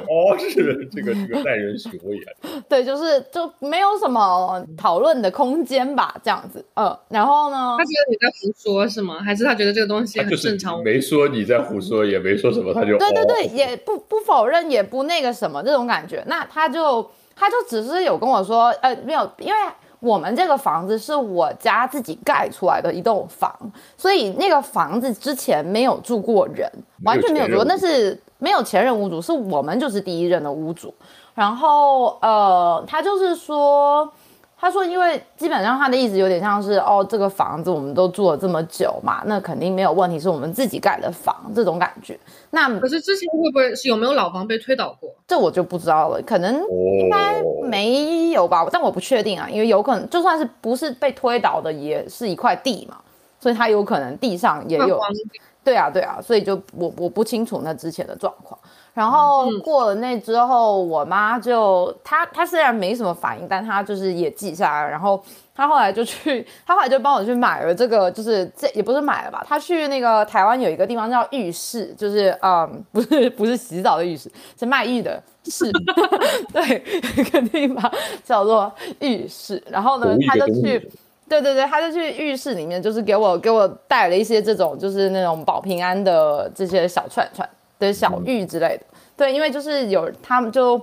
[0.07, 1.13] 哦，是这个这个
[1.43, 2.59] 耐人寻味啊。
[2.69, 9.19] 对，就是就没有什么讨论的空间吧，这样子，嗯，然后呢他，觉得你在胡说是吗？
[9.19, 10.81] 还是他觉得这个东西很正常？
[10.83, 16.23] 没说你在胡说，也没说什么，他就对对对，哦也不不否认，也不那个什么这种感觉。
[16.27, 19.59] 那他就他就只是有跟我说，呃，没有，因为
[19.99, 23.51] 我们这个房子是我家自己盖出来的一栋房，
[23.97, 26.71] 所以那个房子之前没有住过人，
[27.03, 30.93] 完全没有住过，那是没有前任屋主，是我们就是第一任的屋主。
[31.35, 34.11] 然后呃，他就是说。
[34.61, 42.19] 他说：“因为基本上他的意思有点像是哦，这个房子我们都住了这么久嘛，那肯定没有问题，是我们自己盖的房这种感觉。
[42.49, 45.09] 那可是之前会不会是有没有老房被推倒过？
[45.25, 46.53] 这我就不知道了，可能
[46.99, 52.97] 应该哦，没有吧，但我不确定啊，因为有可能就算是不是被推倒的，也是一块地嘛，
[53.39, 54.99] 所以它有可能地上也有
[55.63, 58.59] 对啊，对啊，所以就我我不清楚那之前的状况。
[58.99, 64.89] 然后嗯过了那之后，我妈就她她虽然没什么反应，但她就是也记下来。
[64.89, 65.23] 然后
[65.55, 69.41] 她后来就去，她后来就帮我去买了这个，就是这也不是买了吧？
[69.47, 75.71] 她去那个台湾有一个地方叫浴室，就是嗯，不是不是洗澡的浴室，是卖浴的室。
[76.51, 76.83] 对，
[77.15, 77.89] 一个地方
[78.25, 79.63] 叫做浴室。
[79.69, 80.91] 然后呢她就去。
[81.29, 87.47] 对对对，他就去浴室里面，就是给我给我带了一些这种就是那种保平安的这些小串串
[87.79, 88.83] 的小玉之类的。
[89.17, 90.79] 对，因为就是有他们就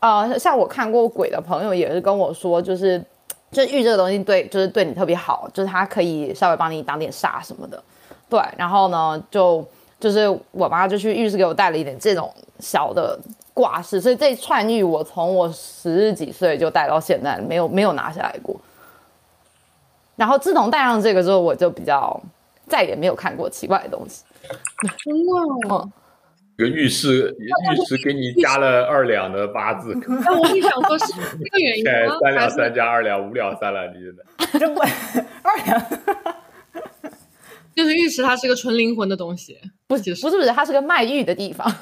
[0.00, 3.02] 呃，像我看过鬼的朋友也是跟我说，就是
[3.50, 7.82] 就玉这个东西对，就是对你特别好，就是它可以稍微帮你挡点煞什么的。
[8.28, 9.64] 对，然后呢，就
[9.98, 12.30] 就是我妈就去浴室给我带了一点这种
[12.60, 13.18] 小的
[13.54, 18.54] 挂饰，所以这一串玉我从我十几岁就戴到现在，没有没有拿下来过。
[20.14, 22.20] 然后自从戴上这个之后，我就比较
[22.66, 24.24] 再也没有看过奇怪的东西。
[25.02, 25.90] 真的哦，
[26.58, 32.18] 这个浴室浴室给你加了二两的八字，那 我就想说是 这个原因吗？
[32.20, 34.58] 三两三加二两五两三两，你觉得？
[34.58, 35.86] 这 不二两，
[37.76, 39.56] 就是浴池它是一个纯灵魂的东西？
[39.86, 41.72] 不是其实不是不是，它是个卖玉的地方，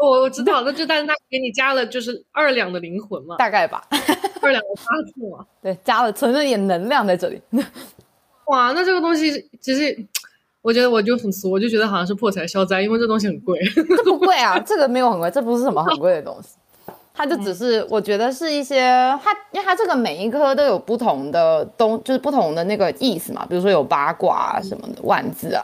[0.00, 3.86] 我我知道，那就但是它给你加了就是二两的灵魂嘛，大概吧。
[4.40, 5.44] 二两的八字嘛。
[5.62, 7.38] 对，加了存了点能量在这里。
[8.46, 9.94] 哇，那这个东西其实，
[10.64, 13.60] 我觉得我就很俗，我就觉得好像是破财消灾，因为这东西很贵。
[13.76, 16.56] 这不贵啊，这个没有很贵，这不是什么很贵的东西。
[17.12, 18.80] 它就只是，我觉得是一些
[19.22, 23.44] 它，因为它这个每一颗都有不同的东，就是不同的那个意思嘛。
[23.46, 25.62] 比如说有八卦啊什么的万字啊，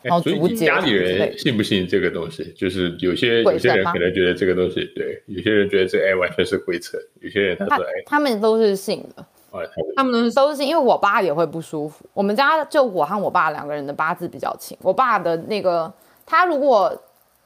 [0.00, 2.50] 然后哎所以竹节你家里人信不信这个东西？
[2.56, 9.58] 就是有些有些人可能觉得这个东西对，有些人觉得这哎完全是鬼扯，有些人他他说哎他们都是信的，啊他
[9.96, 12.04] 他们都是都是，因为我爸也会不舒服。
[12.12, 15.90] 我们家就我和我爸两个人的八字比较轻，我爸的那个
[16.26, 16.94] 他如果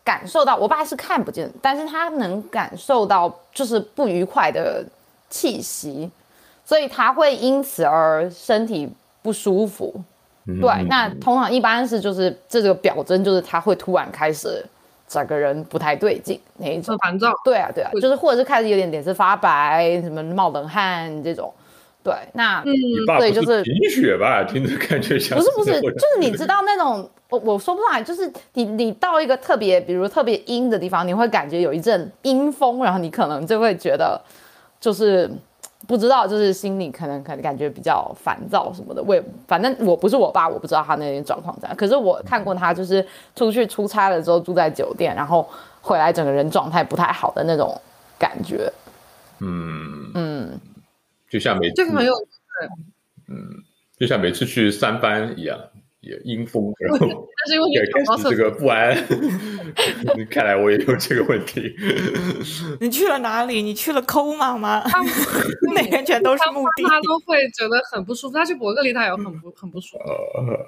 [0.05, 4.85] 感受到，我爸是看不见，但是他能感受到就是不愉快的
[5.31, 6.11] 气息，
[6.65, 9.95] 所以他会因此而身体不舒服。
[10.45, 14.61] 对，那通常一般是就是这个表征就是他会突然开始
[15.07, 16.99] 整个人不太对劲那一种。
[16.99, 17.33] 烦躁。
[17.45, 21.55] 对啊，对啊，就是或者是开始有点脸色发白，什么冒冷汗这种。
[22.03, 22.73] 对，那嗯，
[23.19, 24.43] 对就是贫血吧？
[24.43, 34.21] 听着感觉像不是不是，就是你知道那种，我我说不上来，就是你你到一个特别，比如特别阴的地方，你会感觉有一阵阴风，然后你可能就会觉得
[34.81, 35.31] 就是
[35.87, 39.03] 不知道，就是心里可能可能感觉比较烦躁什么的。
[39.03, 41.77] 我也反正我不是我爸，我不知道他那边状况怎样。
[41.77, 45.49] 可是我看过他就是出去出差了之后住在酒店，然后
[45.81, 47.81] 回来整个人状态不太好的那种
[48.19, 48.73] 感觉。
[49.45, 50.61] 嗯，嗯，
[51.33, 52.13] 就像每这个很有
[53.99, 55.59] 就像每次去三班一样，
[56.01, 58.95] 也阴风，然后但是因为你也开跑到厕所，始这个不安。
[60.29, 61.75] 看来我也有这个问题。
[62.81, 63.63] 你去了哪里？
[63.63, 64.85] 你去了抠妈吗？
[65.75, 66.83] 每天全都是墓地。
[66.83, 68.35] 他都会觉得很不舒服。
[68.35, 70.05] 他去伯克利，他也很不很不舒服。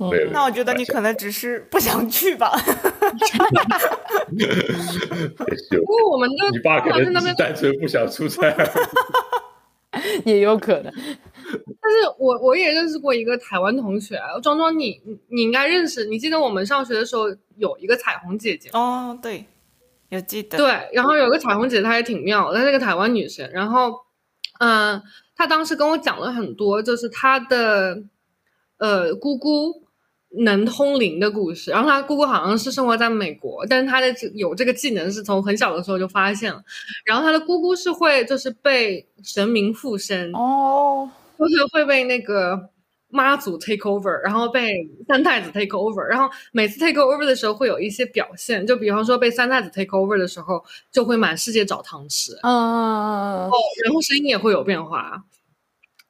[0.00, 0.30] 呃，没有。
[0.30, 2.58] 那我觉得你可能只是不想去吧。
[4.30, 8.40] 也是有不过我们的你爸可能在那边只是单纯不想出差。
[10.24, 10.92] 也有可能。
[11.80, 17.24] 但是我我也认识过一个台湾同学，庄庄你你你应该认识，你记得我们上学的时候
[17.56, 19.44] 有一个彩虹姐姐，哦，对，
[20.08, 20.56] 有记得。
[20.58, 23.94] 对，然后有个彩虹姐姐她也挺妙的，她是个台湾女生，然后
[24.58, 25.00] 嗯、
[25.36, 28.02] 她当时跟我讲了很多，就是她的
[28.78, 29.83] 呃姑姑
[30.38, 36.62] 能通灵的故事，然后他姑姑好像是生活在美国，但是他的这有这个技能是从很小的时候就发现了，
[37.04, 42.70] 然后他的姑姑是会就是被神明附身，哦，就是会被那个
[43.08, 53.42] 妈祖 take over，然后被三太子 take over，然后每次 take over 的时候会有一些表现，就比方说被三太子 take over 的时候，就会满世界找糖吃，嗯，
[53.84, 55.22] 然后声音也会有变化。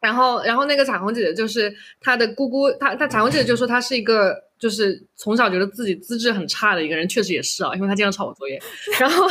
[0.04, 8.60] 然后，然后那个彩虹姐姐就是她的姑姑，她她彩虹姐姐就说她是一个就是从小觉得自己资质很差的一个人，确实也是啊，因为她经常抄我作业。
[9.00, 9.26] 然后，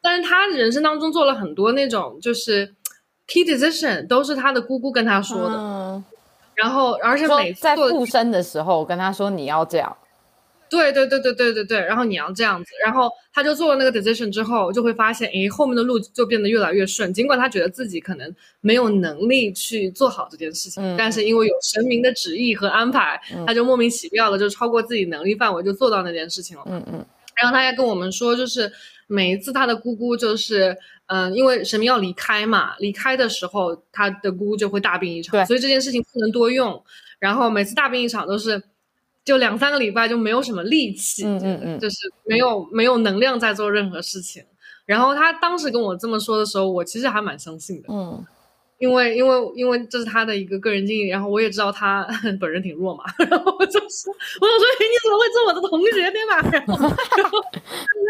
[0.00, 2.72] 但是她人生当中做了很多那种就是
[3.26, 5.56] key decision，都是她的姑姑跟她说的。
[5.56, 6.04] 嗯
[6.56, 9.96] 然后，而且每次在附身的时候跟她说你要这样，
[10.74, 17.12] 对对对对对对对，然后你要这样子，然后他就做了那个 decision 之后，就会发现，诶，后面的路就变得越来越顺。
[17.12, 26.64] 尽管他觉得自己可能没有能力去做好这件事情，嗯但是因为有神明的旨意和安排，他就莫名其妙的就超过自己能力范围，就做到那件事情了。
[26.66, 27.06] 嗯嗯
[27.40, 28.70] 然后他还跟我们说，就是
[29.06, 36.80] 每一次他的姑姑就是，嗯、因为神明要离开嘛，离开的时候他的姑姑就会大病一场，对所以这件事情不能多用。
[37.18, 38.62] 然后每次大病一场都是，
[39.24, 44.44] 就两三个礼拜就没有什么力气，嗯嗯嗯就是没有没有能量在做任何事情。
[44.86, 47.88] 然后他当时跟我这么说的时候，我其实还蛮相信的。
[47.88, 48.22] 嗯，
[48.76, 52.06] 因为因为因为这是他的一个个人经历，然后我也知道他
[52.38, 56.36] 本人挺弱嘛，然后我就说，我想说，哎，你怎么会做我的同学对吧？
[57.16, 57.40] 然后，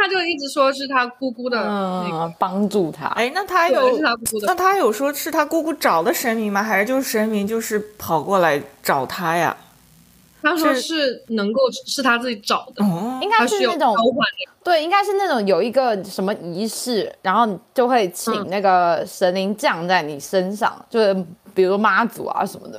[0.03, 3.07] 他就一直说是他姑姑的那个，嗯，帮助他。
[3.11, 6.61] 哎，那他有是他姑姑的那他有说是他姑姑找的神明吗？
[6.61, 9.57] 还是就是神明就是跑过来找他呀？
[10.44, 13.96] 他说是是能够是他自己找的，哦，应该是那种
[14.62, 21.14] 对，应该是那种有一个什么仪式，然后你就会请嗯那个神灵降在你身上，就是
[21.54, 22.78] 比如说妈祖啊什么的。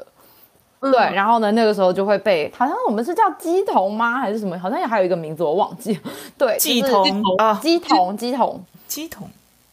[0.81, 4.19] 嗯对，然后呢，那个时候就会被，好像我们是叫鸡童吗？
[4.19, 4.59] 还是什么？
[4.59, 6.01] 好像也还有一个名字我忘记了。
[6.37, 9.27] 对，祭就是童啊，鸡童，鸡童，鸡童，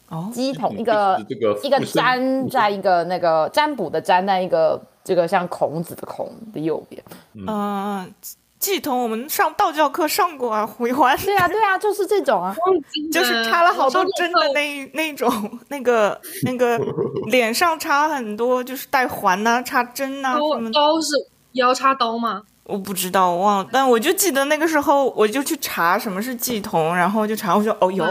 [0.08, 7.02] 哦，鸡童，一个个一个占在一个那个占卜的占在一个这个像孔子的孔的右边。
[7.34, 8.12] 嗯，
[8.58, 11.16] 祭童，我们上道教课上过啊， 回环。
[11.18, 12.54] 对啊，对啊，就是这种啊。
[13.12, 15.28] 就是插了好多针的那那种，
[15.68, 16.78] 那个那个
[17.26, 20.72] 脸上插很多，就是带环呐、插针呐、什么的。
[20.72, 21.08] 刀刀是
[21.52, 22.42] 腰插刀吗？
[22.64, 28.04] 我不知道，我忘了，但我就记得那个时候，我就去查什么是祭童，然后就查，我说哦有，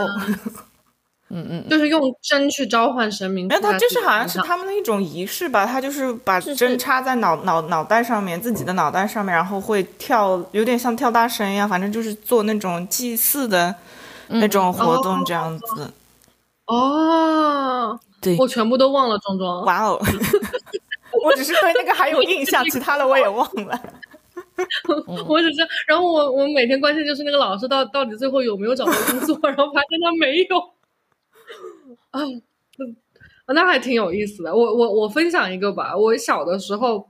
[1.70, 3.48] 就是用针去召唤神明。
[3.48, 13.74] 没有，他就是好像是他们的一种仪式吧，他就是把针插在脑脑脑袋上面，自己的脑袋上面，然后会跳，有点像跳大神一样，反正就是做那种祭祀的
[14.28, 15.94] 那种活动这样子。
[16.68, 19.64] 哦，对我全部都忘了，壮壮。
[19.66, 20.00] 哇哦！
[21.24, 23.80] 我只是对那个还有印象，其他的我也忘了。
[25.28, 30.46] 我只是，然后我我每天关心就是那个老师到到底最后有没有找到工作， 然后发现他没有。
[32.12, 32.96] 啊，嗯
[33.48, 34.56] 那还挺有意思的。
[34.56, 37.10] 我我我分享一个吧，我小的时候。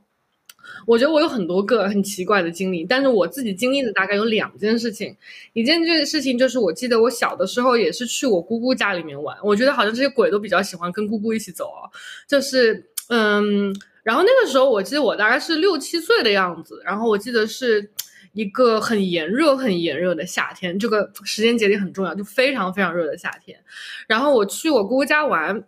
[0.86, 5.16] 我觉得我有很多个很奇怪的经历，但是我自己经历的大概有两件事情。
[5.54, 11.90] 一件这个事情就是，我记得我小的时候也是去我姑姑家里面玩，我觉得好像这些鬼都比较喜欢跟姑姑一起走哦。
[12.28, 17.92] 就是嗯，然后那个时候我记得我大概是六七岁的样子，然后我记得是
[18.34, 23.60] 一个很炎热、很炎热的夏天，这个时间节点很重要，就非常非常热的夏天。
[24.08, 25.64] 然后我去我姑姑家玩。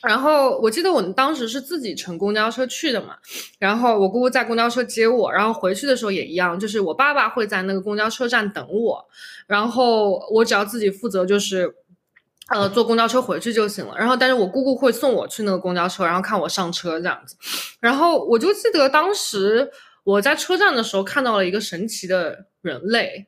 [0.00, 3.16] 然后我记得我们当时是自己乘公交车去的嘛，
[3.58, 9.04] 然后我姑姑在公交车接我，然后回去的时候也一样，就是我爸爸会在那个公交车站等我，
[9.48, 11.74] 然后我只要自己负责就是。
[12.50, 13.94] 呃，坐公交车回去就行了。
[13.98, 17.36] 然后，但是我姑姑会送我去那个公交车，然后看我上车这样子。
[17.78, 19.70] 然后我就记得当时
[20.08, 23.26] 我在车站的时候看到了一个神奇的人类，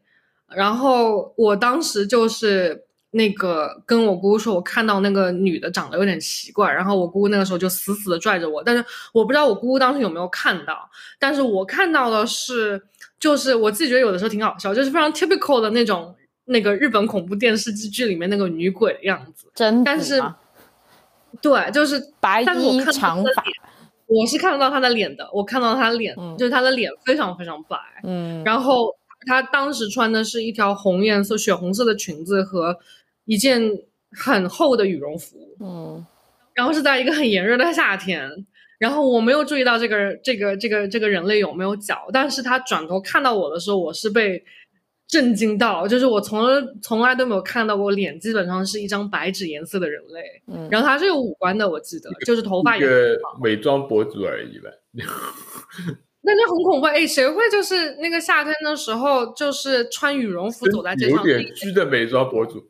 [0.48, 10.88] 然后我当时就是那个跟我姑姑说，我看到那个女的长得有点奇怪，然后我姑姑那个时候就死死的拽着我，但是我不知道我姑姑当时有没有看到，
[11.18, 12.82] 但是我看到的是，
[13.18, 16.16] 就是我自己觉得有的时候挺好笑，就是非常 typical 的那种
[16.46, 20.18] 那个日本恐怖电视剧里面那个女鬼的样子，真但是
[21.42, 23.44] 对，就是白衣长发，
[24.10, 26.36] 我是看得到他的脸的，我看到他的脸，嗯。
[26.36, 28.94] 就是他的脸非常非常白，嗯，然后
[29.26, 32.76] 他当时穿的是一条红颜色、血红色的裙子和
[33.24, 33.62] 一件
[34.10, 36.04] 很厚的羽绒服，嗯。
[36.54, 38.46] 然后是在一个很炎热的夏天。
[38.78, 44.42] 然后我没有注意到这个这个这个这个人类有没有脚，但是他转头看到我的时候，我是被
[45.10, 50.42] 震惊到，就是我从来从来都没有看到过脸基本上是一张白纸颜色的人类。
[50.46, 54.70] 嗯然后他是有五官的，我记得就是头发一也个伪装博主而已吧。
[56.22, 56.86] 那就很恐怖。
[56.86, 61.24] 哎，谁会就是那个夏天的时候，就是穿羽绒服走在街有上？
[61.24, 62.66] 点虚的美妆博主，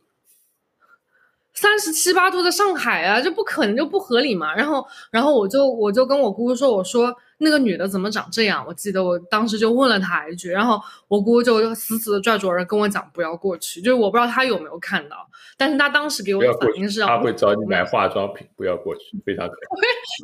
[1.53, 4.55] 三十七八度的上海啊，这不可能就不合理嘛。
[4.55, 8.63] 然后，然后我就我就跟我姑姑说，我说那个女的怎么长这样？
[8.69, 15.17] 我记得我当时就问了她一句，然后我姑姑就死死的拽着我人跟我讲不要过去，就是我不知道她有没有看到，
[15.57, 19.77] 但是她当时给我的反应，是让我他会找你买化妆品，不要过去，非常可 怕。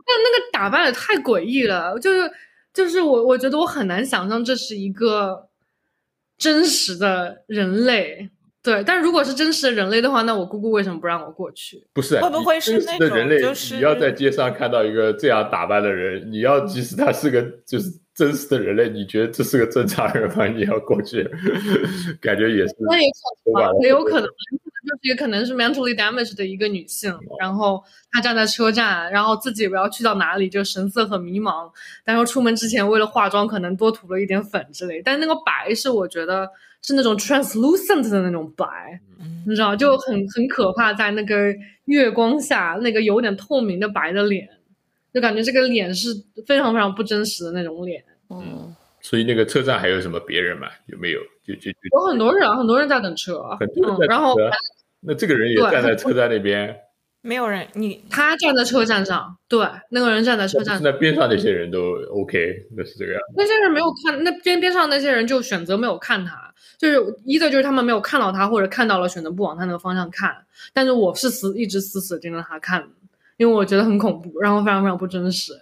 [0.07, 2.31] 那那个打扮也太诡异了，就是
[2.75, 5.49] 就是我我觉得我很难想象这是一个
[6.37, 8.31] 真实的人类。
[8.67, 11.87] 对，但如果是真实的人类的话，那我姑姑为什么不让我过去？
[11.93, 13.41] 不是，会不会是那种人类？
[13.41, 20.47] 就是你要在街上看到一个这样打扮的人，你要即使他是个就是真实的人类，你觉得这是个正常人吗？
[20.47, 21.23] 你要过去，
[22.21, 23.11] 感觉也是那也
[23.45, 31.71] 可能也有可能，就是也可能是 mentally damaged 的一个女性，然后她站在车站，然后自己不知道去到哪里，就神色很迷茫，
[32.05, 36.49] 但是出门之前为了化妆，可能多涂了一点粉之类，但那个白是我觉得
[36.81, 38.99] 是那种 translucent 的那种白，
[39.47, 41.55] 你知道，就很很可怕，在那个
[41.85, 44.49] 月光下，那个有点透明的白的脸，
[45.17, 46.11] 就感觉这个脸是
[46.47, 48.05] 非常非常不真实的那种脸。
[48.29, 50.69] 嗯，所以那个车站还有什么别人吗？
[50.89, 51.21] 有没有？
[51.43, 54.51] 就就就有很多人，很多人在等车，很多人在嗯，然后车
[55.01, 56.77] 那这个人也站在车站那边，
[57.23, 63.35] 没有人，你他站在车站上，对，那个人站在车站上，那边上那些人都 OK，那是这个样子。
[63.37, 70.37] 那些人没有看，那边边上那些人就选择没有看他，就是一个就是他们没有看到他，或者看到了选择不往他那个方向看。
[70.73, 72.89] 但是我是死一直死死盯着他看，
[73.37, 75.53] 因为我觉得很恐怖，然后非常非常不真实。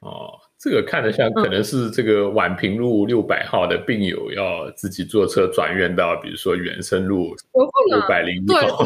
[0.00, 7.34] 哦，这个看着像可能是这个宛平路六百号的病友要自己坐车转院到，比如说原生路
[7.90, 8.84] 六百零一对号。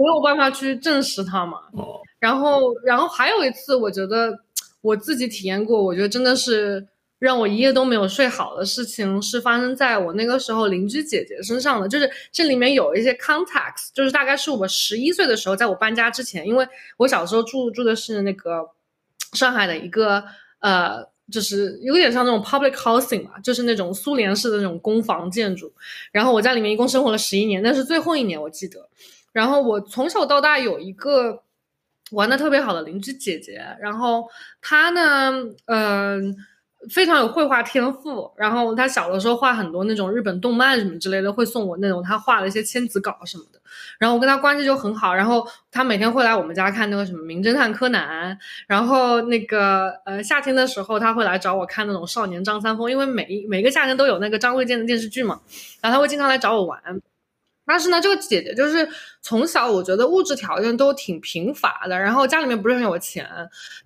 [0.00, 1.58] 没有办法去证实它嘛。
[1.72, 4.38] 哦，然后，然后还有一次，我觉得
[4.80, 6.86] 我自己体验过，我觉得真的是
[7.18, 11.88] 让我一夜都没有睡好的事情，是发生在我那个时候邻居姐姐身上的。
[11.88, 16.66] 就是这里面有一些 context，就是大概是我十一岁的时候，在我搬家之前，因为
[16.96, 18.70] 我小时候住住的是那个
[19.32, 20.24] 上海的一个
[20.60, 21.08] 呃。
[21.30, 25.70] 就是有点像那种 public housing 嘛，就是那种苏联式的那种公房建筑。
[26.10, 28.88] 然后我在里面一共生活了十一年，那是最后一年我记得。
[29.30, 31.42] 然后我从小到大有一个
[32.12, 34.26] 玩的特别好的邻居姐姐，然后
[34.62, 35.34] 她呢，
[35.66, 36.34] 嗯、
[36.90, 38.30] 非常有绘画天赋。
[38.36, 43.60] 然后他小的时候画很多那种日本动漫什么之类的，会送我那种他画的一些签字稿什么的。
[43.98, 48.34] 然后我跟他关系就很好，然后他每天会来我们家看那个什么《名侦探柯南》，
[48.66, 55.40] 然后那个呃夏天的时候他会来找我看那种《少年张三丰》，因为每一每个夏天都有那个张卫健的电视剧嘛，
[55.80, 56.80] 然后他会经常来找我玩。
[57.66, 58.88] 但是呢，这个姐姐就是
[59.20, 63.28] 从小我觉得物质条件都挺贫乏的，然后家里面不是很有钱，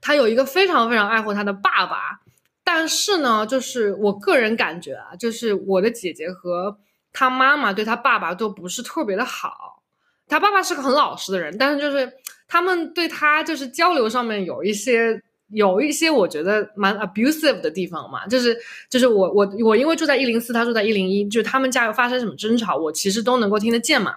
[0.00, 2.20] 她有一个非常非常爱护她的爸爸，
[2.64, 6.78] 但是呢，就是我个人感觉啊，就是我的姐姐和
[7.12, 9.82] 她妈妈对她爸爸都不是特别的好，
[10.28, 12.12] 她爸爸是个很老实的人，但是就是
[12.46, 15.22] 他们对她就是交流上面有一些。
[15.54, 18.56] 有一些我觉得蛮 abusive 的地方嘛，就是
[18.88, 24.16] 就是我我我因为住在一零四，他住在一零一，就是他们家有发生什么争吵，我其实都能够听得见嘛。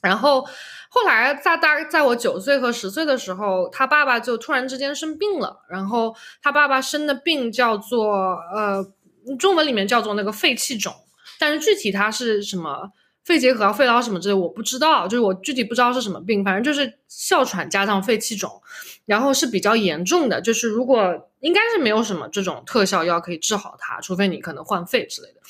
[0.00, 0.42] 然后
[0.94, 8.86] 后来在大在我九岁和十岁的时候，他爸爸就突然之间生病了，然后他爸爸生的病叫做呃
[9.36, 10.94] 中文里面叫做那个肺气肿，
[11.40, 12.92] 但是具体他是什么
[13.24, 18.62] 肺结核、肺痨什么之类我不知道，就是我具体不知道是什么病，反正就是哮喘加上肺气肿。
[19.06, 25.40] 然后是比较严重的，就是如果应该是没有什么这种特效药可以治好它，除非你可能换肺之类的。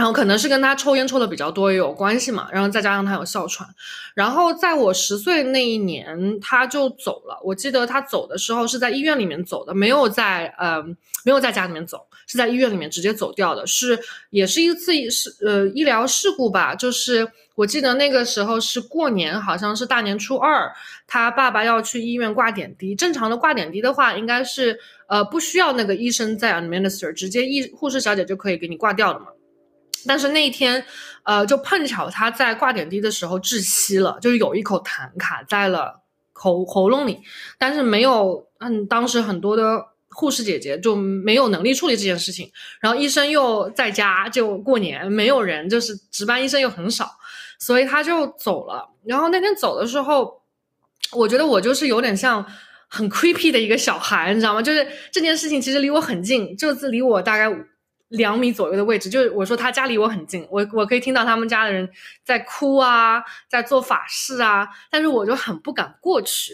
[0.00, 3.68] 然后可能是跟他抽烟抽的比较多也有关系嘛，然后再加上他有哮喘，
[4.14, 7.38] 然后在我十岁那一年他就走了。
[7.44, 10.82] 我记得他走的时候是在医院里面走的，没有在呃
[11.22, 20.72] 没有在家里面走，是在医院里面直接走掉的，是也是一次是呃医疗事故吧，就是我记得那个时候是过年，好像是大年初二，
[21.06, 22.94] 他爸爸要去医院挂点滴。
[22.94, 29.26] 正常的挂点滴的话，应该是呃不需要那个医生在 administer，直接医护士小姐就可以给你挂掉的嘛。
[30.06, 30.82] 但是那一天，
[31.24, 36.00] 呃，就碰巧他在挂点滴的时候窒息了，就是有一口痰卡在了
[36.32, 37.20] 喉喉咙里，
[37.58, 47.10] 但是没有，嗯，当时很多的护士姐姐就没有能力处理这件事情，然后医生又在家，就过年没有人，就是值班医生又很少，
[47.58, 48.88] 所以他就走了。
[49.04, 50.40] 然后那天走的时候，
[51.12, 52.44] 我觉得我就是有点像
[52.88, 54.62] 很 creepy 的一个小孩，你知道吗？
[54.62, 57.54] 就是这件事情其实离我很近，就是离我大概。
[58.10, 61.88] 两米左右的位置，就是我说他家离我很近，我我可以听到他们家的人
[62.24, 66.52] 在哭啊，在做法事啊，但是我就很不敢过去，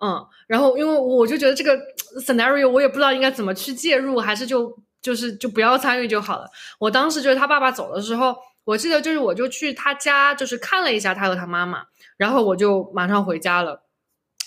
[0.00, 1.78] 嗯，然后因为我就觉得这个
[2.20, 6.48] scenario 我也不知道应该怎么去介入，还是就就是就不要参与就好了。
[6.78, 8.34] 我当时就是他爸爸走的时候，
[8.64, 11.84] 我记得就是我就去他家，就是看了一下他和他妈妈，
[12.16, 13.85] 然后我就马上回家了。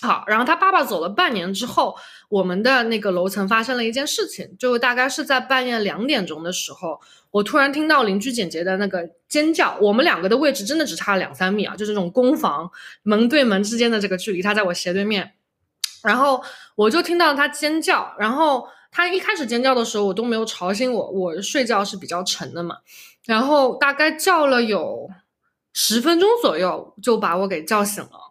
[0.02, 1.94] 好，然后他爸爸走了半年之后，
[2.30, 6.98] 我们的那个楼层发生了一件事情，就大概是在半夜两点钟的时候，
[7.30, 9.76] 我突然听到邻居姐姐的那个尖叫。
[9.78, 12.70] 我们两个的位置真的只差两三米啊，就是这种公房
[13.02, 15.32] 门对门之间的这个距离，他在我斜对面，
[16.02, 16.42] 然后
[16.76, 18.14] 我就听到他尖叫。
[18.18, 22.78] 然后他一开始尖叫的时候，我都没有吵醒我，我睡觉是比较沉的嘛。
[23.26, 25.10] 然后大概叫了有
[25.74, 28.29] 十分钟左右，就把我给叫醒了。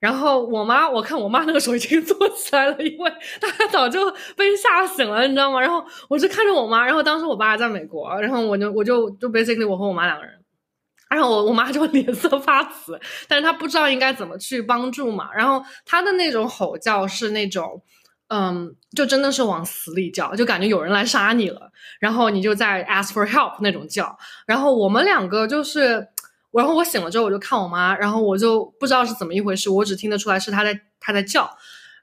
[0.00, 5.60] 然后我妈，我看我妈那个时候已经坐起来了，因为她早就被吓醒了，你知道吗？
[5.60, 10.32] 然后我就看着我妈，然后当时我爸在美国，然后我就我就就 basically 我和我妈两个人，
[11.10, 15.30] 然后我我妈就 脸色发紫，但是她不知道应该怎么去帮助嘛。
[15.34, 17.82] 然后她的那种吼叫是那种，
[18.28, 24.16] 嗯，就真的是往死里叫，就感觉有人来杀你了，然后你就在 ask for help 那种叫。
[24.46, 26.06] 然后我们两个就是。
[26.58, 31.48] 然后我醒了之后，我就看我妈，然后我就不知道是怎么一回事，我只听得出来是她在她在叫。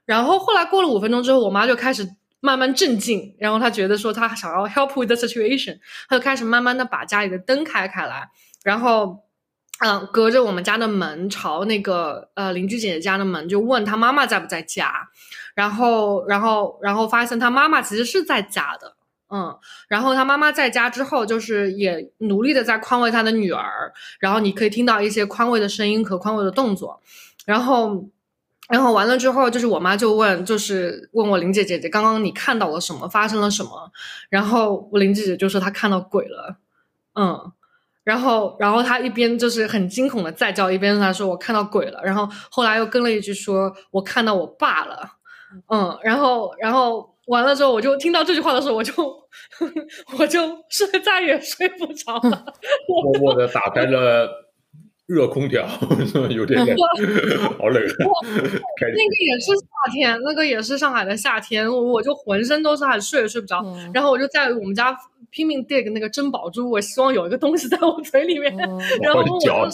[0.06, 2.08] 然后后来过了五分钟之后，我妈就开始
[2.40, 5.78] 慢慢镇静，然后她觉得说她想要 help with the situation，
[6.08, 8.30] 她就开始慢慢的把家里的灯开开来，
[8.64, 9.24] 然后
[9.84, 15.06] 嗯，隔着我们家的门朝那个呃邻居姐姐家的门，就问她妈妈在不在家，
[15.54, 18.95] 然后然后然后发现她妈妈其实是在家的。
[19.28, 19.58] 嗯，
[19.88, 27.00] 然后他妈妈在家之后，就是也努力的在宽慰他的女儿，然后你可以听到一些宽慰的声音和宽慰的动作，
[27.44, 28.08] 然后，
[28.68, 33.08] 然后完了之后，就是我妈就问，就是问我林姐姐姐，刚刚你看到了什么？
[33.08, 33.90] 发生了什么？
[34.30, 36.58] 然后我林姐姐就说她看到鬼了，
[37.16, 37.52] 嗯，
[38.04, 45.14] 然后，然后她一边就是很惊恐的在叫，一边她说我看到鬼了，然后后来又跟了一句说我看到我爸了，
[45.66, 47.15] 嗯，然后，然后。
[47.26, 48.92] 完了之后，我就听到这句话的时候，我就
[50.18, 52.44] 我就是再也睡不着了。
[52.88, 54.28] 默默的打开了
[55.06, 55.66] 热空调，
[56.30, 56.76] 有点冷，
[57.58, 57.82] 好冷。
[57.82, 63.64] 那个也是夏天，那个也是上海的夏天，我就浑身都是汗，睡也睡不着。
[63.92, 64.96] 然后我就在我们家
[65.30, 68.56] 拼命 dig 那个珍宝珠，我希望有一个东西在我嘴里面，
[69.02, 69.66] 然后我就需要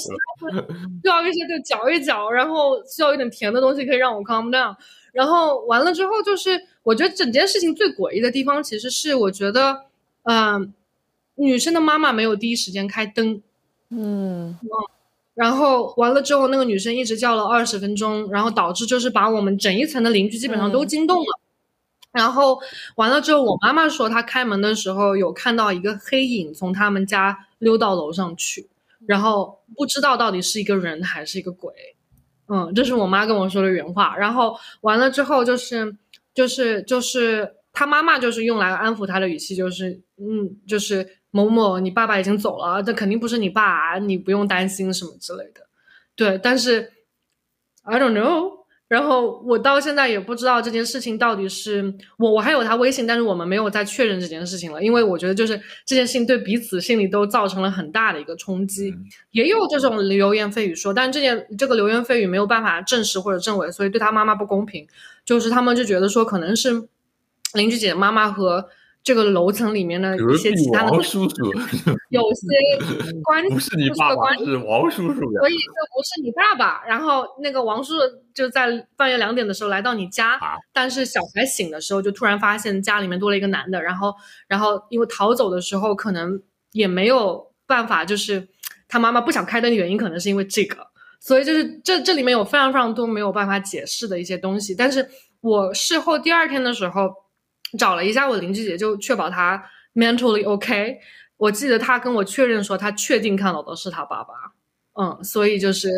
[1.23, 4.75] 一些就嚼一嚼，然后需要一点甜的东西可以让我 calm down。
[5.13, 9.85] 然后完了之后，就是我觉得整件事情最诡异的地方，其实是我觉得，
[10.23, 10.73] 嗯，
[11.35, 13.43] 女生的妈妈没有第一时间开灯，
[13.91, 14.59] 嗯，
[15.35, 21.41] 然后完了之后，那个女生一直叫了二十分钟，然后导致就是把我们整一层的邻居基本上都惊动了。
[22.11, 22.59] 然后
[22.97, 28.69] 完了之后，我妈妈说她开门的时候有看到一个黑影从他们家溜到楼上去，
[29.07, 31.73] 然后不知道到底是一个人还是一个鬼。
[32.53, 34.15] 嗯，这是我妈跟我说的原话。
[34.17, 35.97] 然后完了之后，就是
[36.35, 45.67] 就是就是他妈妈就是用来安抚他的语气，就是嗯，就是某某，你爸爸已经走了，这肯定不是你爸，啊你不用担心什么之类的。
[46.15, 46.93] 对，但是
[47.85, 48.62] I don't know。
[48.93, 58.95] 然后我到现在也不知道这件事情到底是我我还有他微信，但是我们没有再确认这件事情了，因为我觉得就是这件事情对彼此心里都造成了很大的一个冲击。
[59.31, 64.87] 也有这种流言蜚语说，但是这件这个流言蜚语没有办法证实或者证伪，所以对他妈妈不公平。
[65.25, 66.87] 就是他们就觉得说，可能是
[67.55, 68.69] 邻居姐姐妈妈和。
[69.05, 71.53] 这个楼层里面的一些其他的王叔叔，
[72.11, 72.47] 有些
[73.25, 76.85] 关不是你爸爸，是王叔叔所以这不是你爸爸。
[76.87, 78.01] 然后那个王叔叔
[78.33, 80.39] 就在半夜两点的时候来到你家，
[80.73, 83.83] 但是小孩醒的时候就突然发现家里面多了一个男的。
[83.83, 84.15] 然后，
[84.47, 86.41] 然后因为逃走的时候可能
[86.71, 88.47] 也没有办法，就是
[88.87, 90.87] 他妈妈不想开灯的原因可能是因为这个。
[91.19, 94.77] 所以就是这这里面有非常非常多没有办法解释的一些东西。
[94.77, 95.09] 但是
[95.41, 97.22] 我事后第二天的时候。
[97.79, 99.65] 找了一下我邻居姐，就确保她
[99.95, 100.99] mentally OK。
[101.37, 104.35] 我记得她跟我确认说，她确定看到的是她爸爸。
[104.95, 105.89] 嗯，所以就是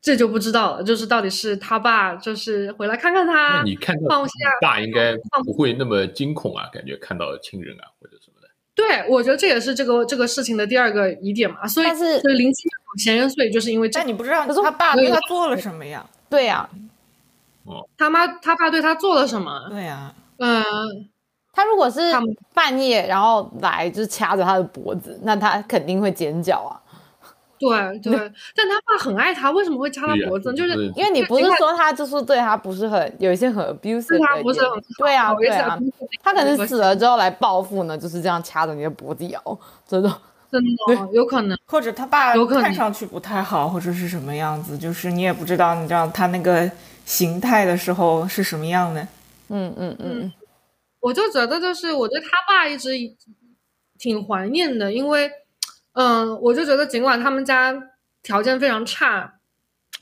[0.00, 3.62] 这就不知道了，就是到底是他爸，就是回来看看他。
[3.64, 4.24] 你看到
[4.60, 8.48] 爸应该不会那么惊恐啊，感觉看到亲人啊或者什么的。
[8.74, 11.66] 对，我觉得这也是这个这个事情的第二个疑点嘛。
[11.66, 16.08] 所以所以零七有闲人碎，就是因为但你不知道他爸对他做了什么呀？
[16.30, 16.68] 对呀。
[17.64, 17.88] 哦。
[17.98, 19.68] 他妈他爸对他做了什么？
[19.70, 20.14] 对呀。
[20.42, 20.64] 嗯，
[21.52, 22.00] 他如果是
[22.52, 26.80] 半夜然后来就掐着他的脖子，那他肯定会尖叫啊。
[27.62, 27.70] 对
[28.00, 28.12] 对，
[28.56, 30.52] 但他爸很爱他，为什么会掐他脖子？
[30.54, 35.78] 就是因为你不是说他就是对他不是很有一些很 abusive，他不是很对啊对啊，
[36.24, 39.40] 他可能死了之后来报复呢，就是这样掐着你的脖子咬，
[39.86, 40.12] 真的
[40.50, 46.68] 真的有可能，或者他爸看上去不太好，或者是什么样子，就是你也不知道，你知道他那个
[47.04, 49.06] 形态的时候是什么样的。
[49.48, 50.32] 嗯嗯嗯，
[51.00, 52.90] 我就觉得就是我对他爸一直
[53.98, 55.30] 挺怀念的，因为，
[55.92, 57.90] 嗯，我就觉得尽管他们家
[58.22, 59.34] 条件非常差，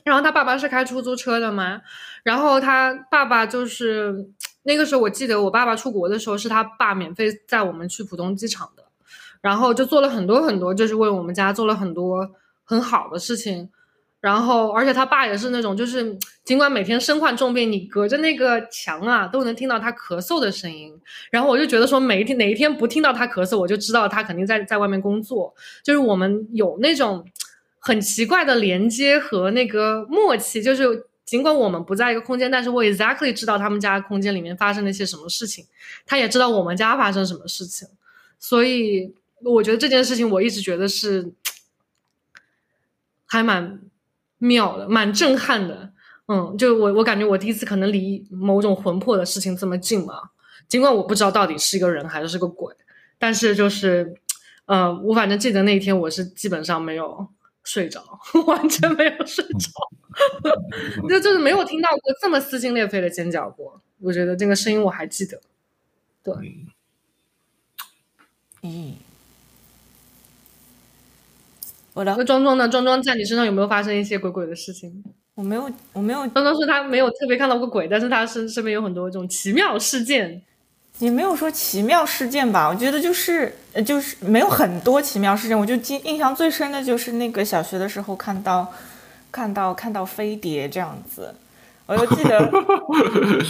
[0.03, 1.81] 然后他爸爸是开出租车的嘛，
[2.23, 4.29] 然后他爸爸就是
[4.63, 8.85] 那个时候我记得我爸爸出国的时候是他爸免费载我们去浦东机场的，
[9.41, 12.31] 然后就做了很多很多，就是为我们家做了很多
[12.63, 13.69] 很好的事情。
[14.21, 20.95] 然后，而且他爸也是那种，就是尽管每天身患重病，你隔着那个墙啊，都能听到他咳嗽的声音。
[21.31, 25.51] 然后我就觉得说，每一天哪一天不听到他咳嗽，我就知道他肯定在在外面工作。
[25.83, 27.25] 就是我们有那种
[27.79, 35.65] 很奇怪的连接和那个默契，就是尽管我们不在一个空间，但是我 exactly 知道他们家空间里面发生了一些什么事情，
[36.05, 37.87] 他也知道我们家发生什么事情。
[38.37, 41.31] 所以我觉得这件事情，我一直觉得是
[43.25, 43.81] 还蛮。
[44.41, 45.93] 妙的，蛮震撼的，
[46.27, 50.31] 嗯，就我我感觉我第一次可能离某种魂魄的事情这么近嘛，
[50.67, 52.75] 尽管我不知道到底是一个人还是个鬼，
[53.19, 54.15] 但是就是，
[54.65, 57.27] 呃，我反正记得那一天我是基本上没有
[57.63, 58.03] 睡着，
[58.47, 59.69] 完全没有睡着，
[61.07, 65.39] 就就是没有听到过这么撕心裂肺的尖叫过，我觉得这个声音我还记得，
[66.23, 66.33] 对，
[68.63, 68.95] 嗯。
[71.93, 72.67] 我的那庄庄呢？
[72.69, 75.03] 庄庄在你身上有没有发生一些鬼鬼的事情？
[75.35, 80.41] 我没有我没有庄庄说他没有特别看到过鬼，但是他身身边有很多这种奇妙事件。
[80.99, 88.71] 也没有说奇妙事件吧，我觉得就是呃就是没有很多奇妙事件，我就记印象最深的就是那个小学的时候看到
[89.31, 91.33] 看到看到飞碟这样子，
[91.87, 92.51] 我就记得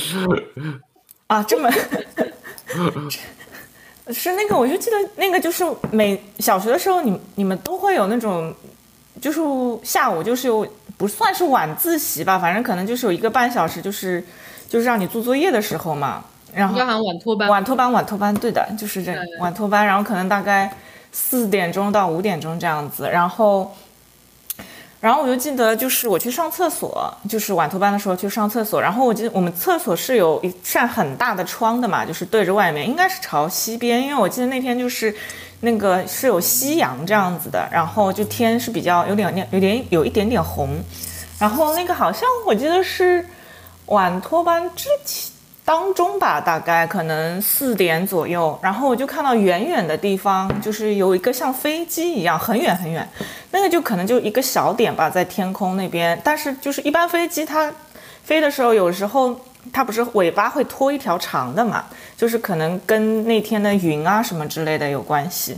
[1.28, 1.70] 啊这么
[4.10, 8.54] 是那个我就记得那个就是每小学的时候你你们都会有那种
[9.22, 9.40] 就是
[9.84, 14.24] 下午就是有不算是晚自习吧，反正可能就是有一个半小时就是
[14.68, 16.24] 就是让你做作业的时候嘛。
[16.54, 19.88] 然后晚托班，晚托班，晚托班，对的，就是这对晚托班。
[19.88, 20.70] 然后可能大概
[21.14, 23.10] 四点钟到五点钟这样子。
[23.10, 23.74] 然后，
[25.02, 28.80] 然后我就记得，就是我去上厕所，就是晚托班的时候去上厕所。
[28.80, 34.00] 然后我记得我们厕所是有一扇很大的窗的嘛，就是对着外面，应该是朝西边。
[34.04, 35.14] 因为我记得那天就是
[35.62, 40.70] 那个是有夕阳这样子的，然后就天是比较有点有点有一点点红。
[41.40, 43.28] 然后那个好像我记得是
[43.88, 45.32] 晚托班之前。
[45.64, 53.08] 当中吧，大概可能四点左右，然后我就看到远远的地方，就是有一个像飞机一样很远很远，
[53.52, 56.20] 那个就可能就一个小点吧，在天空那边。
[56.24, 57.72] 但是就是一般飞机它
[58.24, 59.40] 飞的时候，有时候
[59.72, 61.86] 它不是尾巴会拖一条长的嘛，
[62.18, 65.56] 就是可能跟那天的云啊什么之类的有关系。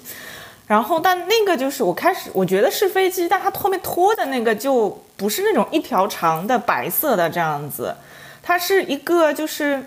[0.68, 7.95] 然后，但那个就是我开始我觉得是飞机，但它后面拖的那个就不是那种一条长的白色的这样子，
[8.43, 9.84] 它是一个就是。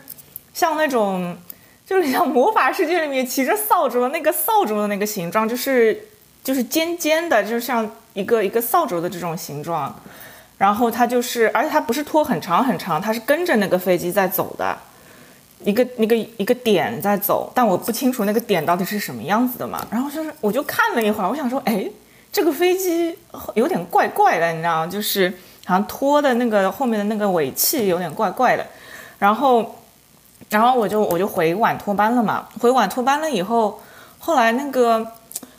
[0.57, 1.37] 像那种，
[1.85, 6.09] 就是像魔法世界里面骑着扫帚的那个扫帚的那个形状，就是
[6.43, 9.95] 就是尖尖的，就像一个一个扫帚的这种形状。
[10.57, 14.75] 然后它就是，而且它不是拖很长很长，它是跟着那个飞机在走的，
[15.63, 19.87] 一个那个一个点在走，但我不清楚那个点到底是什么样子的嘛。
[19.91, 21.87] 然后就是我就看了一会儿，我想说，哎，
[22.33, 23.15] 这个飞机
[23.53, 24.87] 有点怪怪的，你知道吗？
[24.87, 25.29] 就是
[25.67, 28.67] 好像拖的那个后面的那个尾气有点怪怪的，
[29.19, 29.77] 然后。
[30.49, 33.81] 然后我就我就回晚托班了嘛，回晚托班了以后，
[34.19, 35.05] 后来那个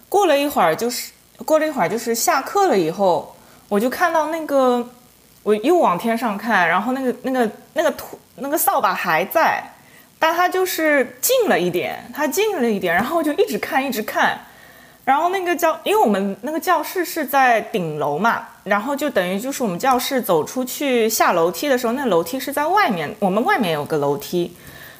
[0.08, 1.12] 过了一会儿，就是
[1.46, 3.36] 过了一会儿，就是下课了以后，
[3.68, 4.88] 我就看到那个
[5.44, 9.62] 我又往天上看，然后那个那个那个拖那个扫把还在，
[10.18, 14.40] 但它就是近了一点，它近了一点，然后就一直看一直看，
[15.04, 24.56] 然后那个教，因为我们那个教室是在顶楼嘛，然后就等于就是我们教室走出去下楼梯的时候，那楼梯是在外面，我们外面有个楼梯。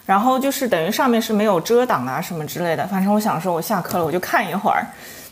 [0.08, 4.88] 然后就是等于上面是没有遮挡啊什么之类的，反正我想说，我下课了我就看一会儿，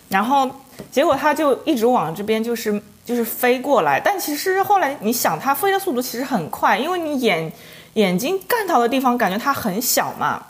[0.09, 0.51] 然后
[0.91, 7.49] 结果它就一直往这边就是就是飞过来，但其实后来你想，它飞的速度其实很快，因为你眼
[7.93, 10.43] 眼睛看到的地方感觉它很小嘛，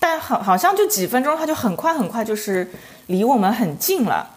[0.00, 2.68] 但好好像就几分钟，它就很快很快就是
[3.06, 4.28] 离我们很近了。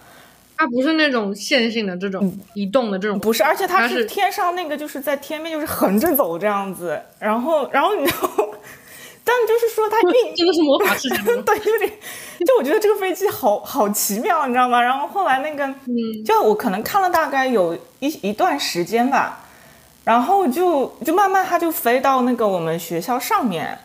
[0.55, 8.47] 它不是那种线性的这种移动的这种，不是，而且它是天上那个就是在天边就是横着走这样子，然后然后你知道。
[9.23, 11.91] 但就是说，它运真的是魔法世界 对，有点，
[12.45, 14.81] 就我觉得这个飞机好好奇妙，你知道吗？
[14.81, 19.39] 然后后来那个，嗯，就我可能看了大概有一一段时间吧，
[20.03, 23.77] 然后就就慢慢它就飞到那个我们学校上面，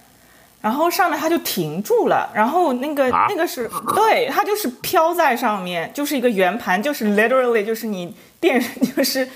[0.62, 8.58] 然后上面它就停住了，然后那个、啊那个是对，它就是飘在上面，就是一个圆盘，就是 literally 就是你电
[8.96, 9.28] 就是。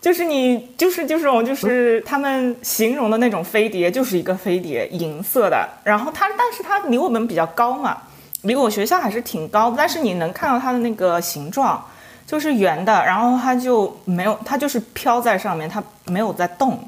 [0.00, 5.68] 就是你，就是就是这种，就是他们形容的那种飞碟，就是一个飞碟，银色的。
[5.82, 7.96] 然后它，但是它离我们比较高嘛，
[8.42, 9.76] 离我学校还是挺高的。
[9.76, 11.84] 但是你能看到它的那个形状，
[12.24, 12.92] 就是圆的。
[13.04, 16.78] 然后它就没有，它就是飘在上面，它没有在动。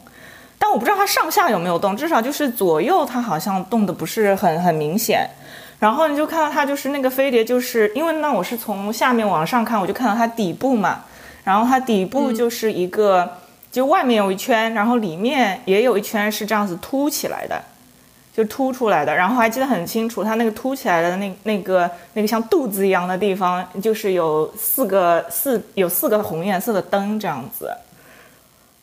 [0.57, 5.29] 但我不知道它上下有没有动，至少就是左右它好像动的不是很很明显。
[5.81, 11.01] 然后你就看到它就是那个飞碟，就是因为那我是从下面往上看，我就看到它底部嘛。
[11.49, 13.26] 然后它底部就是一个，
[13.72, 17.59] 就外面有一圈，然后里面也有一圈是这样子凸起来的，
[18.36, 19.16] 就凸出来的。
[19.16, 27.72] 然后还记得很清楚，它那个凸起来的那那个那个像肚子一样的地方，就是有四个四有四个红颜色的灯这样子。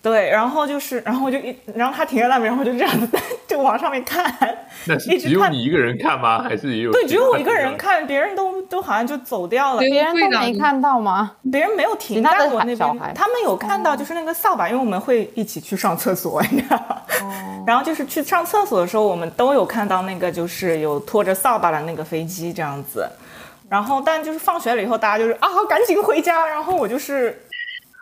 [0.06, 3.10] 对，然后就是，然后我就一，然后他停在那边，然后就这样子
[3.48, 4.24] 就往上面看，
[4.86, 6.44] 那是只有一直看你一个人看吗？
[6.48, 6.92] 还是也有？
[6.92, 7.76] 对，只有我一个人。
[7.76, 9.80] 看，别人都都好像就走掉了。
[9.80, 11.32] 别人都没看到吗？
[11.52, 12.78] 别人没有停在我那，边
[13.16, 17.02] 他们有看到就是那个扫把，因为我们会一起去上厕所，你知道吗？
[17.66, 23.10] 然后就是去上厕所的时候，我们都有看到那个就是有拖着扫把的那个飞机这样子。
[23.68, 27.42] 然后但就是放学了以后，大家就是啊赶紧回家，然后我就是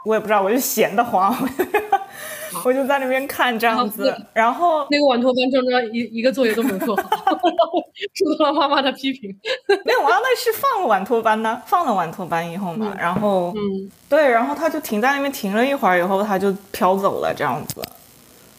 [0.06, 1.36] 我也不知道，我就闲得慌。
[2.64, 7.04] 我就在那边看这样子，然后那个晚托班庄庄一一个作业都没有做好，
[8.14, 9.36] 受到了妈妈的批评。
[9.84, 17.82] 没有，我那是放了晚托班呢，放了晚托班以后嘛，然后嗯，对，然后他就停在那边停了一会儿，以后他就飘走了，这样子，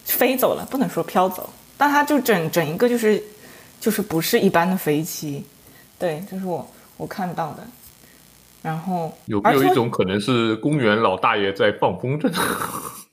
[0.05, 3.22] 飞走了，不能说飘走，但他就整整一个就是
[3.78, 5.45] 就是不是一般的飞机，
[6.01, 7.64] 对，这是我我看到的。
[8.65, 12.33] 然后有没有一种可能是公园老大爷在放风筝？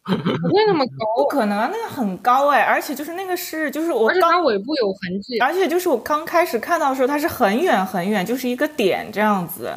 [0.04, 0.92] 不会那么高，
[1.22, 5.38] 不可能啊，那个很高哎，而且就是那个是就是我而且它刚，尾部有痕迹。
[5.40, 9.72] 而且就是我刚开始看到的时候，它是很远很远，就是一个点这样子，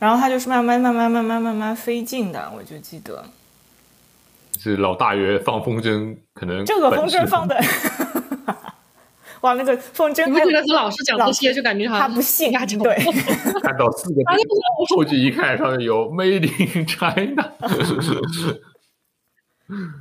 [0.00, 3.24] 然后它就是慢慢慢慢慢慢慢慢飞近的，我就记得
[4.58, 7.56] 是老大爷放风筝，可能这个风筝放的，
[9.42, 12.94] 哇，那个风筝你不觉得和老师讲这些就感觉好像他不信压轴对，
[13.62, 14.50] 看到四个啊那个
[14.94, 16.46] 后记一看上面有 Made
[16.78, 17.52] in China，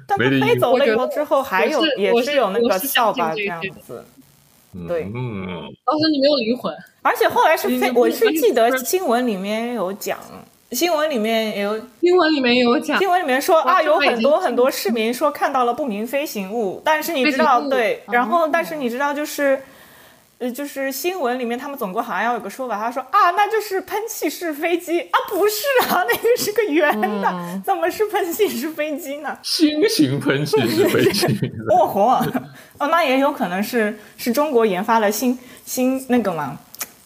[0.08, 4.04] 但它没得意思飞走了以后之后还有是也是有那个我是相扫把这样子，
[4.88, 5.46] 对嗯，
[5.86, 6.76] 老师你没有灵魂。
[7.02, 10.20] 而且后来是飞，我是记得新闻里面有讲，
[10.72, 19.62] 新闻里面也有新闻里面有讲，新闻里面说啊，有很多很多市民说看到了不明飞行物，但是你知道对，然后哦但是你知道就是。
[20.42, 27.62] 呃，就是新闻里面他们总共好像要有个说法，他说啊，那就是喷气式飞机啊，不是啊，那个是个圆的，嗯。
[27.66, 29.38] 怎么是喷气式飞机呢？
[29.44, 31.28] 新型喷气式飞机，
[31.70, 32.26] 哦豁，
[32.78, 36.58] 哦，那也有可能是是中国研发了新新那个嘛，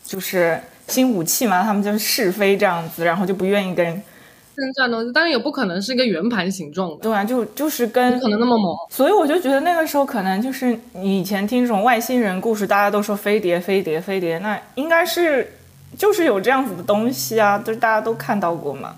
[0.06, 0.62] 就是
[0.94, 8.76] 新武器嘛，他们就是试飞这样子，然后就不愿意跟，跟这样东西，当然也不可能是一个圆盘形状的，对啊，就就是跟不可能那么猛。
[8.90, 15.52] 所以我就觉得那个时候可能就是你以前听这种外星人故事，大家都说飞碟、飞碟、飞碟，那应该是
[15.98, 18.96] 就是有这样子的东西啊，就是大家都看到过嘛。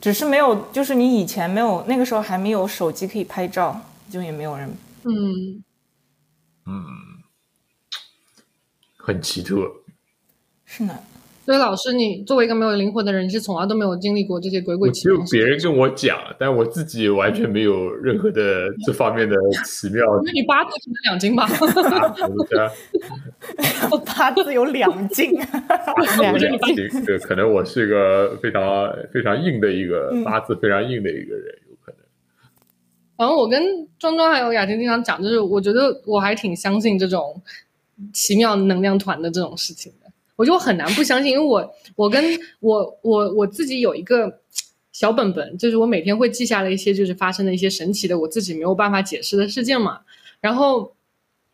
[0.00, 3.78] 只是没有，就是你以前没有，那个时候还没有手机可以拍照，
[4.10, 4.74] 就也没有人。
[5.04, 5.62] 嗯，
[8.96, 9.56] 很奇特。
[10.72, 10.96] 是呢，
[11.44, 21.42] 所以老师，你作为一个没有灵魂的人，你是从来都没有经历过这些鬼鬼我只有别人跟我讲，但我自己完全没有任何的这方面的奇妙 那你八字可能两斤吧？
[22.56, 22.70] 啊！
[23.90, 28.62] 我八字有两斤，我两斤，对，可能我是一个非常
[29.12, 31.98] 非常硬的一个嗯八字非常硬的一个人，有可能。
[33.16, 33.60] 反正我跟
[33.98, 37.42] 庄庄还有雅婷经常讲，就是我觉得我还挺相信这种
[38.12, 40.09] 奇妙能量团的这种事情的。
[40.40, 42.24] 我就很难不相信，因为我我跟
[42.60, 44.40] 我我我自己有一个
[44.90, 50.00] 小本本，就是我每天会记下了一些就是发生的一些神奇的我自己没有办法解释的事件嘛。
[50.40, 50.96] 然后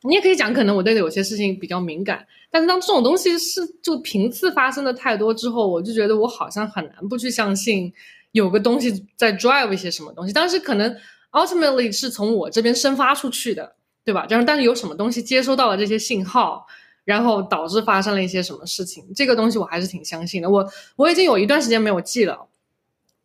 [0.03, 7.93] 你也可以讲，可能我对有些事情比较敏感，但是当这种东西是就频次发生的太多之后，我就觉得我好像很难不去相信
[8.31, 10.97] 有个东西在 drive 一些什么东西，但是可能
[11.33, 13.75] ultimately 是从我这边生发出去的，
[14.05, 14.29] 对吧？
[14.31, 16.65] 然后但是有什么东西接收到了这些信号，
[17.07, 20.51] 然后导致发生了一些什么事情，这个东西我还是挺相信的。
[20.51, 22.49] 我我已经有一段时间没有记了，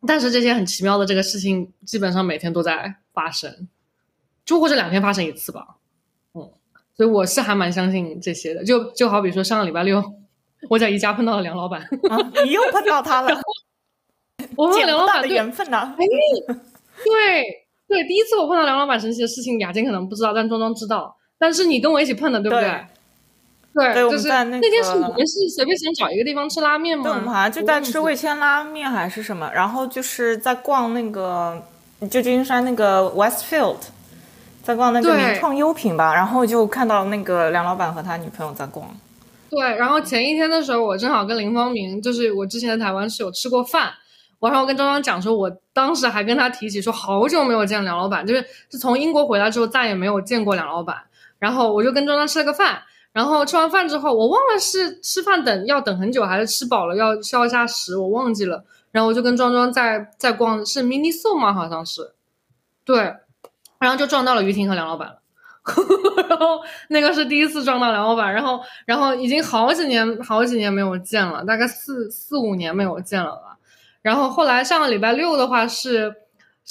[0.06, 3.68] 但是这些很奇妙的这个事情，基本上每天都在发生，
[4.44, 5.78] 就或者两天发生一次吧。
[6.34, 6.48] 嗯，
[6.96, 8.64] 所以我是还蛮相信这些的。
[8.64, 10.00] 就就好比说上个礼拜六，
[10.68, 13.36] 我在宜家碰到了梁老板，啊，你又碰到他了，
[14.56, 16.06] 我碰到捡不到的梁老板对缘分呐、对
[17.88, 21.16] 对，第一次我碰到梁老板神奇的事情，雅静可能不知道，但庄庄知道。
[21.36, 22.62] 但是你跟我一起碰的，对不对？
[22.62, 22.86] 对，
[23.74, 27.04] 对我就是们在那天是个我们是随便想找一个地方吃拉面吗？
[27.04, 31.62] 对，我们好像就在吃味千拉面还是什么，然后就是在逛那个
[32.10, 33.76] 旧金山那个 Westfield，
[34.62, 38.86] 在逛那个对名创优品吧，然后就看到那个梁老板和他女朋友在逛。
[39.48, 43.90] 对，然后前一天的时候，我正好跟林方明，就是我之前在台湾是有吃过饭，
[44.38, 50.96] 我然后跟庄庄讲说，我当时还跟他提起说，好久没有见梁老板，就是是从英国回来之后再也没有见过梁老板。
[51.38, 52.80] 然后我就跟庄庄吃了个饭，
[53.12, 58.64] 然后吃完饭之后，我忘了是吃饭等要等很久，还是吃饱了要消一下食，我忘记了。
[58.90, 61.52] 然后我就跟庄庄在在逛，是 mini s o 吗？
[61.52, 62.12] 好像是，
[62.84, 63.14] 对，
[63.78, 65.18] 然后就撞到了于婷和梁老板了。
[66.28, 73.56] 然后那个是第一次撞到梁老板，然后然后已经好几年好几年没有见了，大概四四五年没有见了吧。
[74.02, 76.12] 然后后来上个礼拜六的话是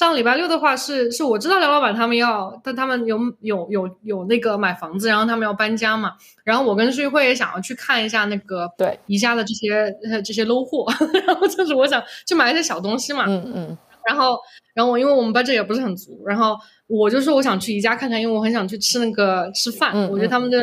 [0.02, 6.14] 上礼拜六的话是是我知道梁老板他们要，但他们有有有有那个买房子，然后他们要搬家嘛。
[6.44, 10.88] 然后我跟旭慧也想要去看一下那个对宜家的这些呃这些 low 货，
[11.28, 13.26] 然后就是我想去买一些小东西嘛。
[13.28, 13.78] 嗯嗯，
[14.08, 14.40] 然后，
[14.74, 20.58] 然后我因为我们 budget 也不是很足，然后我就说我想去宜家看看，因为我很想去吃那个吃饭，嗯我觉得他们的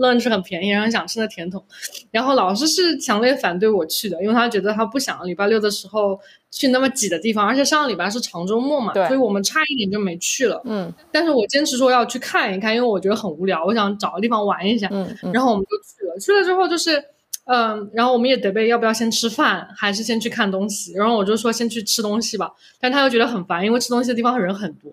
[0.00, 1.64] lunch 很便宜，然后想吃的甜筒，
[2.10, 6.18] 然后老师是强烈反对我去的，因为他觉得他不想礼拜六的时候
[6.50, 10.60] 去那么挤的地方，而且上个礼拜是长周末嘛，对所以我们差一点就没去了。
[10.64, 14.88] 嗯但是我坚持说要去看一看，因为我觉得很无聊，我想找个地方玩一下。
[14.90, 17.02] 嗯嗯，然后我们就去了，去了之后就是，
[17.46, 20.92] 嗯、然后我们也得备要不要先吃饭，还是先去看东西。
[20.94, 24.90] 然后我就说先去吃东西吧，但他又觉得很烦，因为吃东西的地方人很多。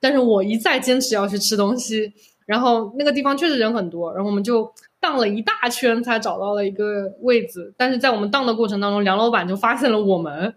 [0.00, 2.12] 但是我一再坚持要去吃东西，
[2.48, 7.74] 然后那个地方确实人很多，然后我们就荡了一大圈才找到了一个位置。
[7.76, 10.54] 但是在我们荡的过程当中，梁老板就发现了我们，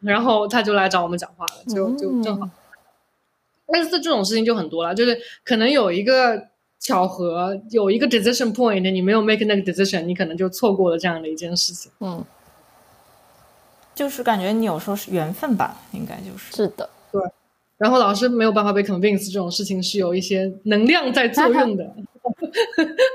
[0.00, 2.48] 然后他就来找我们讲话了，就就正好。
[3.66, 6.48] 类似这种事情就很多了，就是可能有一个
[6.80, 11.92] 巧合，有一个 decision point，你没有 make 那个 decision，你可能就错过了这样的一件事情。
[12.00, 12.24] 嗯，
[13.94, 16.56] 就是感觉你有时候是缘分吧，应该就是。
[16.56, 16.88] 是的，
[17.76, 21.94] 然后老师没有办法被 convince，这种事情是有一些能量在作用的。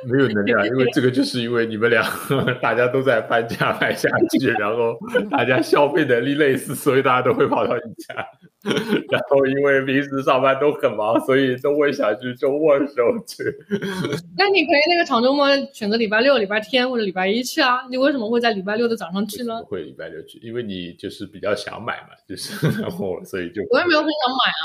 [0.08, 2.04] 没有能量，因为这个就是因为你们俩
[2.62, 4.98] 大家都在搬家搬下去，然后
[5.32, 8.28] 大家消费能力类似，所以大家都会跑到你家。
[9.10, 13.44] 然后因为平时上班都很忙，所以都会想去周末的时候去。
[14.38, 17.88] 那你可以那个长周末选择礼拜六、礼拜天或者礼拜一去啊。
[17.90, 19.70] 你为什么会在礼拜六的早上去呢不？
[19.70, 24.64] 会礼拜六去，因为你就是比较想买嘛，就是然后所以就我也没有很想买啊，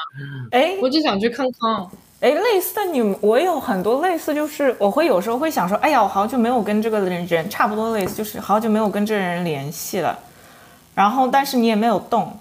[0.50, 1.86] 哎我只想去看看。
[2.24, 10.18] 哎，类似的你，我有很多类似，就是我会有时候会想说，哎呀，我好久没有跟这个人人差不多类似，就是好久没有跟这个人联系了，
[10.94, 12.34] 然后但是你也没有动，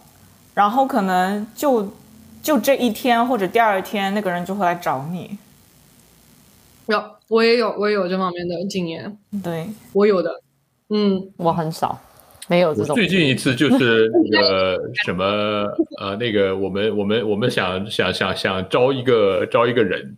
[0.54, 1.92] 然后可能就
[2.42, 5.38] 就这一天或者第二天，那个人就会来找你。
[6.86, 10.32] 有，我也有，我也有这方面的经验，对，我有的。
[10.92, 12.00] 嗯，我很少，
[12.54, 12.93] 没有这种。
[12.93, 15.26] 我最近一次就是那 个什么
[15.99, 20.16] 呃，那个我们我们我们想想想想招一个招一个人，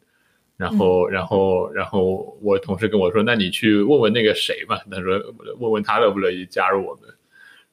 [0.57, 5.17] 然后然后然后我同事跟我说，那你去问问那个谁嘛，他说
[5.59, 7.03] 问问他乐不乐意加入我们。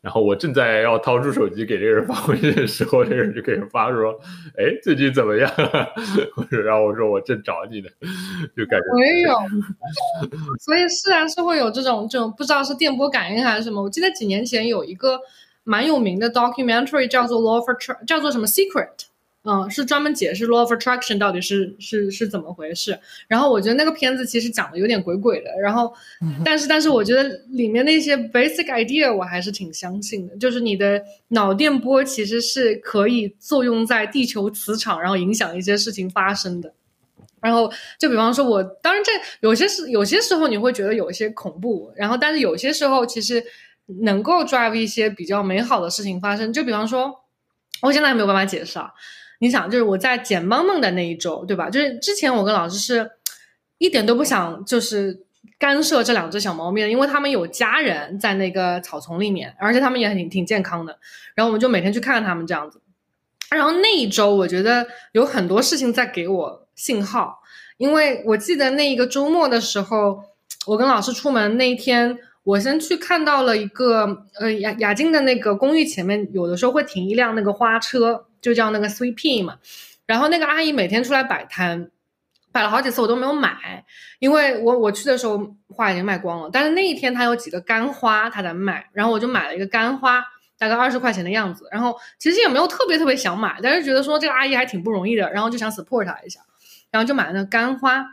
[0.02, 4.12] 然后我正在要掏出手机给这个人发微信的时候，这个人就给人发说
[4.58, 5.48] ：“哎，最近怎么样？”
[6.50, 7.88] 然后我说：“我正找你呢。”
[8.56, 9.38] 就感觉我也有，
[10.58, 13.80] 所以是啊，是会有这种这种不知道是电波感应还是什么。
[13.80, 15.20] 我记得几年前有一个
[15.62, 19.06] 蛮有名的 documentary 叫做 Law Attraction，叫做什么 Secret，
[19.44, 22.96] 嗯，是专门解释 Law of Attraction 到底是是是怎么回事。
[23.26, 25.92] 然后我觉得那个片子其实讲的有点鬼鬼的，然后
[26.44, 36.72] 但是但是我觉得里面那些 basic idea 我还是挺相信的，就是你的脑电波其实是可以作用在地球磁场，然后影响一些事情发生的。
[37.40, 37.68] 然后
[37.98, 43.42] 就比方说我，当然这有些时有些时候你会觉得有一些恐怖，然后但是有些时候其实
[44.02, 46.52] 能够 drive 一些比较美好的事情发生。
[46.52, 47.12] 就比方说，
[47.80, 48.92] 我现在还没有办法解释啊。
[49.42, 51.68] 你想，就是我在捡萌萌的那一周，对吧？
[51.68, 53.10] 就是之前我跟老师是
[53.78, 55.24] 一点都不想就是
[55.58, 60.96] 干涉这两只小猫咪的，因为他们有家人在那个草丛里面，而且他们也很挺挺健康的。
[61.34, 62.80] 然后我们就每天去看看他们这样子。
[63.50, 67.40] 然后那一周，我觉得有很多事情在给我信号，
[67.78, 70.22] 因为我记得那一个周末的时候，
[70.68, 79.56] 我跟老师出门那一天，我先去看到了一个呃雅雅静的那个公寓前面，有的时候会停一辆那个花车，就叫那个 Sweet Pea 嘛。
[80.04, 81.90] 然后那个阿姨每天出来摆摊，
[82.52, 83.86] 摆了好几次我都没有买，
[84.18, 86.50] 因为我我去的时候花已经卖光了。
[86.52, 90.22] 但是那一天她有几个干花她在卖，然后我就买了一个干花。
[90.58, 96.38] 大概二十块钱的样子，然后其实也没有特别特别想买，但是觉得说这个阿姨还挺不容易的，然后就想 support 她一下，
[96.92, 98.06] 然后就买了那个干花。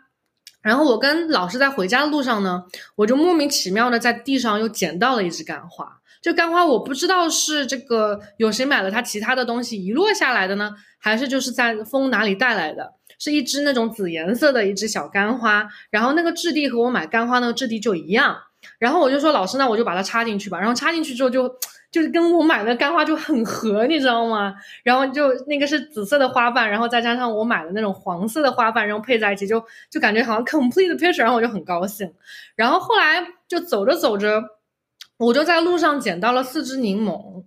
[0.64, 2.66] 然后我跟老师在回家的路上呢，
[2.96, 5.99] 我就莫名其妙的在地上又捡到了一只干花。
[6.22, 12.94] 就干花我不知道是这个有谁买了它其他的东西遗落下来的呢，还是就是在风哪里带来的？
[13.18, 18.38] 是一只那种紫颜色的一只小干花，然后那个质地和我买干花那个质地就一样。
[18.78, 20.60] 然后我就说老师，那我就把它插进去吧。
[20.60, 21.54] 然后插进去之后就。
[21.92, 24.54] 就是跟我买的干花就很合，你知道吗？
[24.84, 29.60] 然后就那个是紫色的花瓣，然后再加上我买的那种黄色的花瓣，然后配在一起就
[29.90, 32.14] 就感觉好像 complete picture，然后我就很高兴。
[32.56, 34.40] 然后后来就走着走着，
[35.20, 37.44] 我就在路上捡到了四只柠檬，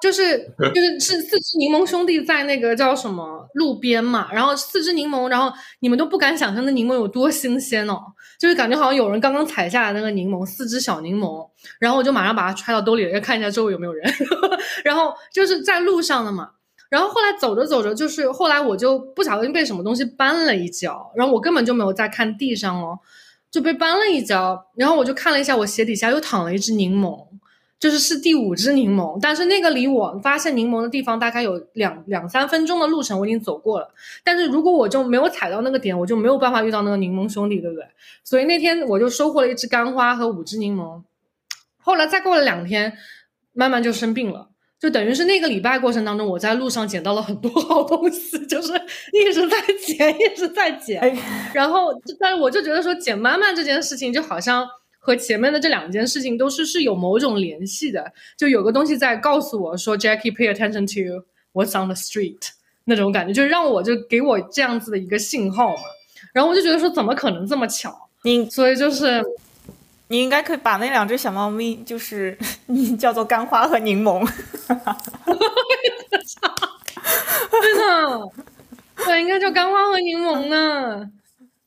[0.00, 0.38] 就是
[0.74, 5.50] 就是 是四只柠檬兄弟在那个叫什么路边嘛，然后四只柠檬，然后
[5.80, 7.98] 你们都不敢想象那柠檬有多新鲜哦，
[8.38, 11.48] 就是感觉好像有人刚刚采下来那个柠檬，四只小柠檬。
[11.80, 14.04] 然后我就马上把它揣到兜里，要看一下周围有没有人。
[14.84, 16.50] 然后就是在路上的嘛。
[16.90, 22.98] 然后后来走着走着，就是后来我就不小心被什么东西绊了一跤，然后我根本就没有在看地上哦，
[23.54, 24.66] 就被绊了一跤。
[24.74, 27.24] 然后我就看了一下，我鞋底下又躺了一只柠檬，
[27.78, 33.94] 就是是第五只柠檬，但是那个离我发现柠檬的地方大概有两两三分钟的路程，我已经走过了。
[34.24, 37.86] 但是如果我就没有踩到那个点，我就没有办法遇到那个柠檬兄弟，对不对？
[38.24, 41.00] 所以那天我就收获了一只干花和五只柠檬。
[41.78, 42.98] 后来再过了两天，
[43.52, 44.48] 慢慢就生病了，
[44.84, 48.70] 就等于是那个礼拜过程当中，我在路上捡到了很多 好东西，就是
[49.12, 49.56] 一直在
[49.86, 51.00] 捡，一直在捡。
[51.54, 54.68] 然后，但是我就觉得说捡妈妈这件事情，就好像。
[55.06, 61.22] 和前面的这两件事情都是是有某种联系的，就有个东西在告诉我说，Jackie，pay attention to
[61.52, 62.38] what's on the street，
[62.86, 65.82] 那种感觉，就是让我就给我这样子的一个信号嘛。
[66.32, 68.08] 然后我就觉得说，怎么可能这么巧？
[68.22, 69.22] 你所以就是
[70.14, 74.24] 你应该可以把那两只小猫咪，就是 你叫做干花和柠檬。
[74.64, 74.76] 对
[77.74, 78.30] 的，
[79.04, 81.10] 对，应该叫干花和柠檬呢。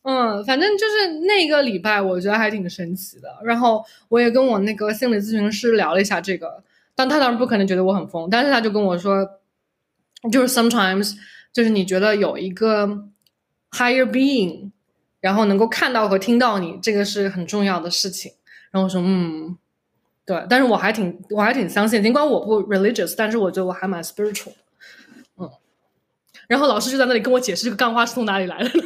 [0.03, 3.27] 嗯，反正就是那个礼拜，我觉得还挺神奇的。
[3.43, 6.63] 然后我也跟我那个心理咨询师聊了一下这个，
[6.95, 9.29] 但他当然不可能觉得我很疯，但是他就跟我说，
[10.31, 11.17] 就是 sometimes
[11.51, 12.87] 就是你觉得有一个
[13.71, 14.71] higher being，
[15.19, 18.31] 然后能够看到和听到你，这个是很重要的事情。
[18.77, 19.57] 然后我说，嗯，
[20.23, 24.53] 对，但是我还挺我还挺相信，尽管我不 religious，但是我觉得我还蛮 spiritual。
[25.37, 25.49] 嗯，
[26.47, 28.69] 然后老师就在那里跟我解释这个干花是从哪里来的。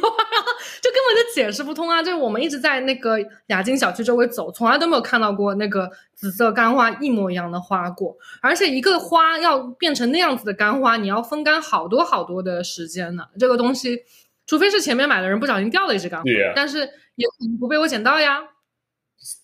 [0.80, 2.02] 就根本就解释不通啊！
[2.02, 3.16] 就是我们一直在那个
[3.46, 8.16] 雅金小区周围走，从来都没有看到过那个紫色干花一模一样的花过。
[8.40, 13.24] 而且一个花要变成那样子的干花，你要风干好多好多的时间呢。
[13.38, 14.00] 这个东西，
[14.44, 16.24] 除非是前面买的人不小心掉了一只干花，
[16.56, 16.80] 但是
[17.14, 18.40] 也可能不被我捡到呀。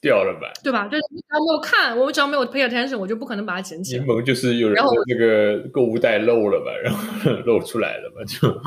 [0.00, 0.50] 掉了吧？
[0.62, 0.86] 对吧？
[0.88, 4.04] 就是只要没有看，我只要没有 pay attention，我就不可能把它捡起来。
[4.04, 8.48] 柠檬就是有人这个购物袋漏了吧， 然后漏出来了吧，就。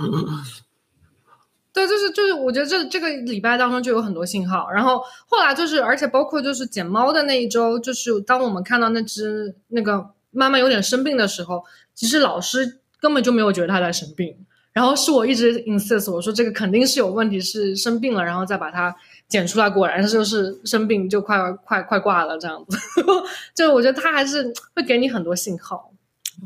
[1.73, 14.35] 对，就是就是，我觉得这这个礼拜当中就有很多信号，然后后来就是，而且包括就是捡猫的那一周，就是当我们看到那只那个妈妈有点生病的时候，其实老师根本就没有觉得它在生病，
[14.73, 18.93] 然后是我一直 insist 我说这个肯定是有问题，是生病了，然后再把它
[19.31, 22.77] 捡出来，果然就是生病，就快快快挂了这样子，
[23.55, 25.91] 就我觉得他还是会给你很多信号，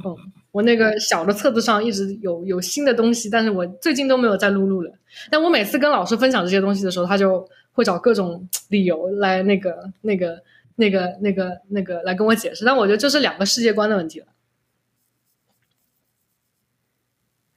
[0.06, 0.16] 嗯。
[0.56, 4.92] 我那个小的册子上一直有有新的东西，但是我最近都没有再录录了。
[5.30, 10.42] 但我每次跟老师分享这些东西的时候，他就会找各种理由来那个、那个、
[10.78, 12.64] 那个、那个、那个来跟我解释。
[12.64, 14.28] 但我觉得这是两个世界观的问题了。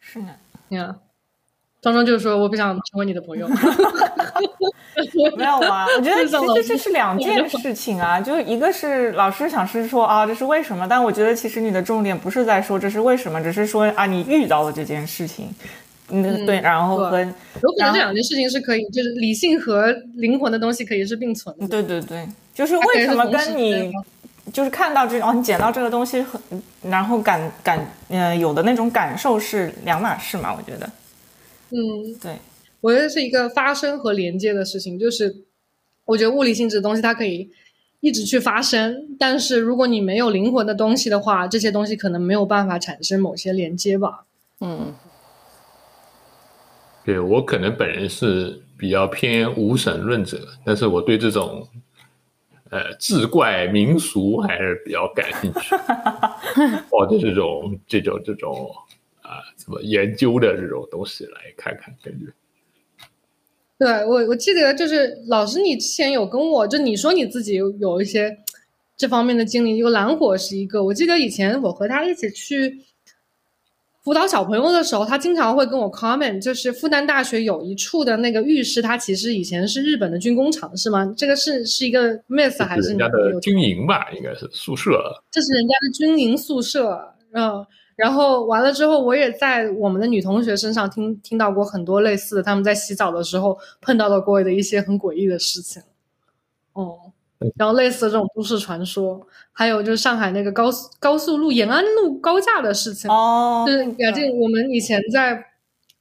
[0.00, 0.34] 是的，
[0.66, 0.76] 你
[1.88, 1.94] 看。
[1.94, 3.48] 张张就是说我不想成为你的朋友，
[5.36, 15.48] 没有啊，我觉得其实这是两件事情啊，就一个是老师想是说啊这是为什么，但我觉得其实你的重点不是在说这是为什么，只是说啊你遇到了这件事情，
[16.10, 17.26] 嗯对，然后和有
[17.78, 23.90] 可能这两件事情是可以，就是理性和灵魂的东西可以是并存的，对对对，就是为什么跟你
[24.52, 26.38] 就是看到这哦你捡到这个东西和
[26.82, 27.78] 然后感感
[28.08, 30.88] 嗯有的那种感受是两码事嘛，我觉得。
[31.70, 32.36] 嗯，对，
[32.80, 34.98] 我觉得是一个发生和连接的事情。
[34.98, 35.44] 就是
[36.04, 37.50] 我觉得物理性质的东西它可以
[38.00, 44.24] 一直去发生，但是如果你没有灵魂的东西的话，这些东西可能没有办法产生某些连接吧。
[44.60, 44.94] 嗯，
[47.04, 51.68] 对我可能本人是比较偏无神论者，但是我对这种
[52.70, 55.74] 呃志怪民俗还是比较感兴趣。
[56.90, 58.74] 哦，就这种这种这种。
[59.82, 62.26] 研究的这种东西来看看，感觉。
[63.78, 68.36] 对我，我记得就是老师，你之前有跟我就你说你自己有有一些
[68.96, 70.82] 这方面的经历，有蓝火是一个。
[70.82, 72.80] 我记得以前我和他一起去
[74.02, 81.14] 辅导小朋友的时候，他经常会跟我 comment，就是复旦大学有一处的那个浴室，它其实以前是日本的军工厂，是吗？
[81.16, 84.10] 这个是是一个 myth 还是人家的军营吧？
[84.16, 85.22] 应该是宿舍。
[85.30, 87.64] 这是人家的军营宿舍，嗯。
[87.98, 95.82] 然后完了之后，我也在我们的女同学身上听听到过很多类似的，他们在洗澡的时候碰到的过的一些很诡异的事情。
[96.74, 96.96] 哦，
[97.56, 103.10] 然后类似的这种都市传说，还有就是上海那个高速高速路延安路高架的事情。
[103.10, 105.44] 哦，就是雅静，我们以前在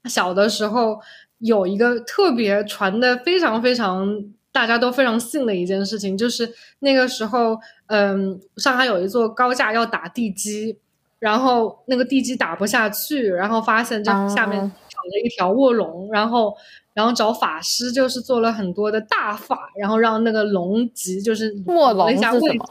[0.05, 0.99] 小的时候
[1.39, 10.77] 有一个特别传的非常非常大家都非常信的一件事情，就是那个时候，嗯，上海有一座高架要打地基。
[11.19, 16.55] 然后那个地基打不下去，然后发现这下面长了一条卧龙，然后
[16.93, 22.69] 然后找法师就是做了很多的大法，然后让那个龙脊就是卧龙是什么？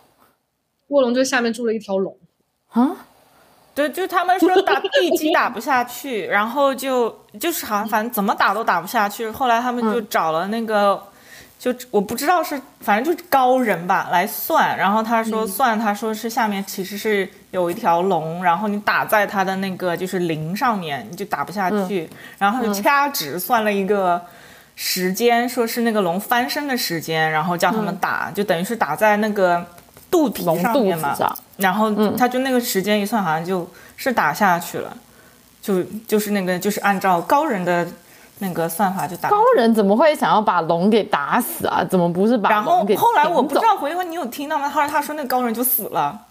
[0.88, 2.16] 卧龙就下面住了一条龙
[2.68, 3.06] 啊？
[3.74, 11.02] 对，就他们说打地基打不下去，然后就就是好像反正怎么打都打不下去，后来他们就找了那个
[11.58, 24.20] 就我不知道是反正就是高人吧来算，然后他说算，他说是下面其实是有一条龙，然后你打在它的那个就是零上面，你就打不下去，然后他就掐指算了一个
[24.74, 29.64] 时间，说是那个龙翻身的时间，然后叫他们打，就等于是打在那个
[30.10, 31.16] 肚皮上面嘛，
[31.56, 34.94] 然后他就那个时间一算，好像就是打下去了，
[35.62, 37.88] 就就是那个就是按照高人的
[38.40, 39.30] 那个算法就打。
[39.30, 41.82] 高人怎么会想要把龙给打死啊？
[41.82, 44.68] 怎么不是把然后龙给后来我不知道回头你有听到吗？
[44.68, 46.25] 后来他说那个高人就死了，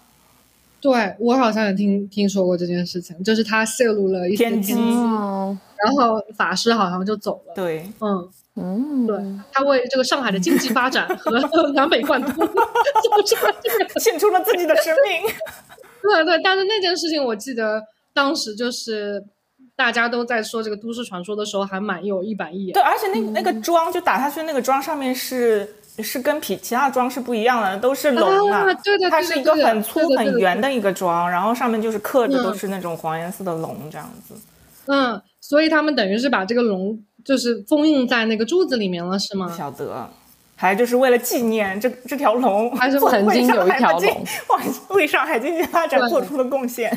[0.90, 7.52] 对我好像也听听说过这件事情，就是他泄露了一些天机机嗯然后法师好像就走了。
[7.54, 9.18] 对，嗯，嗯，对，
[9.52, 11.38] 他为这个上海的经济发展和
[11.74, 14.00] 南北贯通 做出了这个。
[14.00, 15.32] 献出了自己的生命。
[16.02, 17.82] 对对，但是那件事情我记得
[18.14, 19.22] 当时就是
[19.76, 22.82] 大家都在说这个都市传说的时候，还蛮有一板一眼对，。
[22.82, 25.68] 而且那那个妆就打下去，那个妆上面是
[26.02, 32.44] 是跟皮其他的妆是不一样的，都是龙啊对的它是一个很粗很圆的一个妆，然后上面就是刻着嗯。
[32.44, 34.34] 都是那种黄颜色的龙这样子。
[34.86, 39.54] 嗯，所以他们等于是把这个龙就是封印在那个柱子里面了，是不吗？
[39.56, 40.08] 晓得。
[40.58, 44.24] 还就是为了纪念这这条龙， 还是曾经有一条龙。
[44.96, 46.90] 为上海经济发展做出了贡献，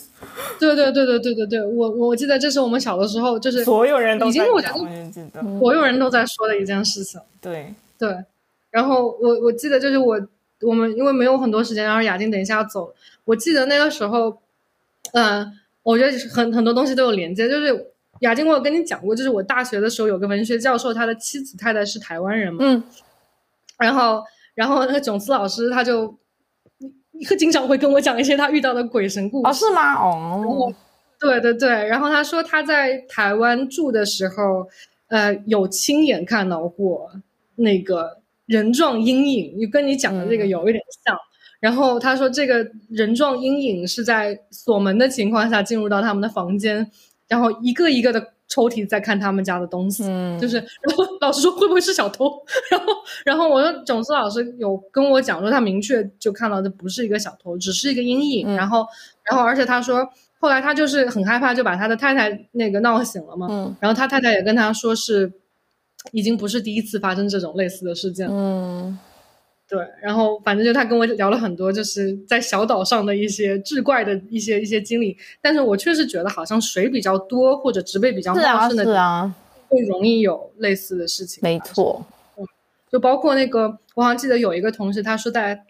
[0.60, 4.62] 对对对对对对对，我我记得这是我们小的时候，就是所有人都已经在
[5.32, 7.18] 讲，所有人都在说的一件事情。
[7.40, 8.14] 对，对，
[8.76, 10.20] 然后我我记得就是我
[10.60, 12.92] 我们因为没有很多时间，然后雅静等一下要走，
[13.24, 14.36] 我记得那个时候，
[15.14, 15.50] 嗯、
[15.82, 22.84] 我觉得很很多东西都有连接，就是雅静，我有跟你讲过，就是我大学的时候有个文学教授，他的妻子太太是台湾人嘛，嗯，
[23.78, 24.22] 然后
[24.54, 26.14] 然后那个囧司老师他就
[27.38, 29.94] 经常会跟我讲一些他遇到的鬼神故事，哦，是吗？
[29.94, 30.70] 哦，
[31.18, 34.68] 对对对，然后他说他在台湾住的时候，
[35.08, 37.10] 呃，有亲眼看到过
[37.54, 41.16] 那个人状阴影，就跟你讲的这个嗯有一点像。
[41.58, 46.90] 然后他说，这个人状阴影是在锁门的情况下进入到他们的房间，
[47.28, 52.30] 然后一个一个的抽屉在看他们家的东西，嗯就是然后老师说会不会是小偷？
[52.70, 52.92] 然后
[53.24, 58.46] 然后我说种子老师有跟我讲说，他明确就看到的不是一个小偷，只是一个阴影。
[58.48, 58.86] 嗯然后
[59.24, 60.06] 然后而且他说
[60.38, 63.46] 后来他就是很害怕，就把他的太太那个闹醒了嘛。
[63.50, 65.32] 嗯然后他太太也跟他说是
[66.12, 68.34] 已经不是第一次发生这种类似的事件了。
[68.34, 68.98] 嗯
[69.68, 75.18] 对，然后反正就他跟我聊了很多，就是在小岛上的一些志怪的一些一些经历。
[75.42, 79.34] 但是我确实觉得好像水比较多或者植被比较茂盛的地方是啊，
[79.68, 81.40] 会容易有类似的事情。
[81.42, 82.06] 没错，
[82.88, 85.64] 就包括那个，我好像记得有一个同事，他说在，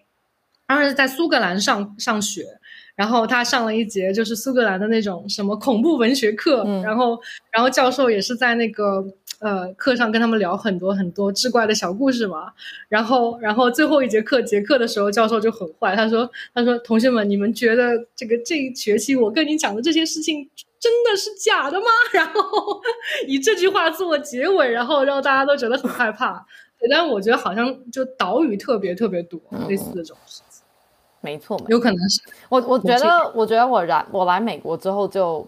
[0.67, 2.45] 当时在苏格兰上上学，
[2.97, 7.21] 然后他上了一节就是苏格兰的那种什么恐怖文学课，嗯然后
[7.53, 9.05] 然后教授也是在那个
[9.39, 12.53] 呃课上跟他们聊很多很多志怪的小故事嘛，
[12.89, 20.49] 然后然后最后一节课结课的时候，教授就很坏，他说他说同学们，你们觉得这个这一学期我跟你讲的这些事情。
[20.79, 21.87] 真的是假的吗？
[22.13, 22.81] 然后
[23.27, 26.47] 以这句话做结尾，然后让大家都觉得很害怕。
[26.91, 30.17] 但是我觉得好像就岛屿特别特别多，类似的这种
[31.27, 35.45] 没错，有可能是我我觉得，我觉得我来我来美国之后就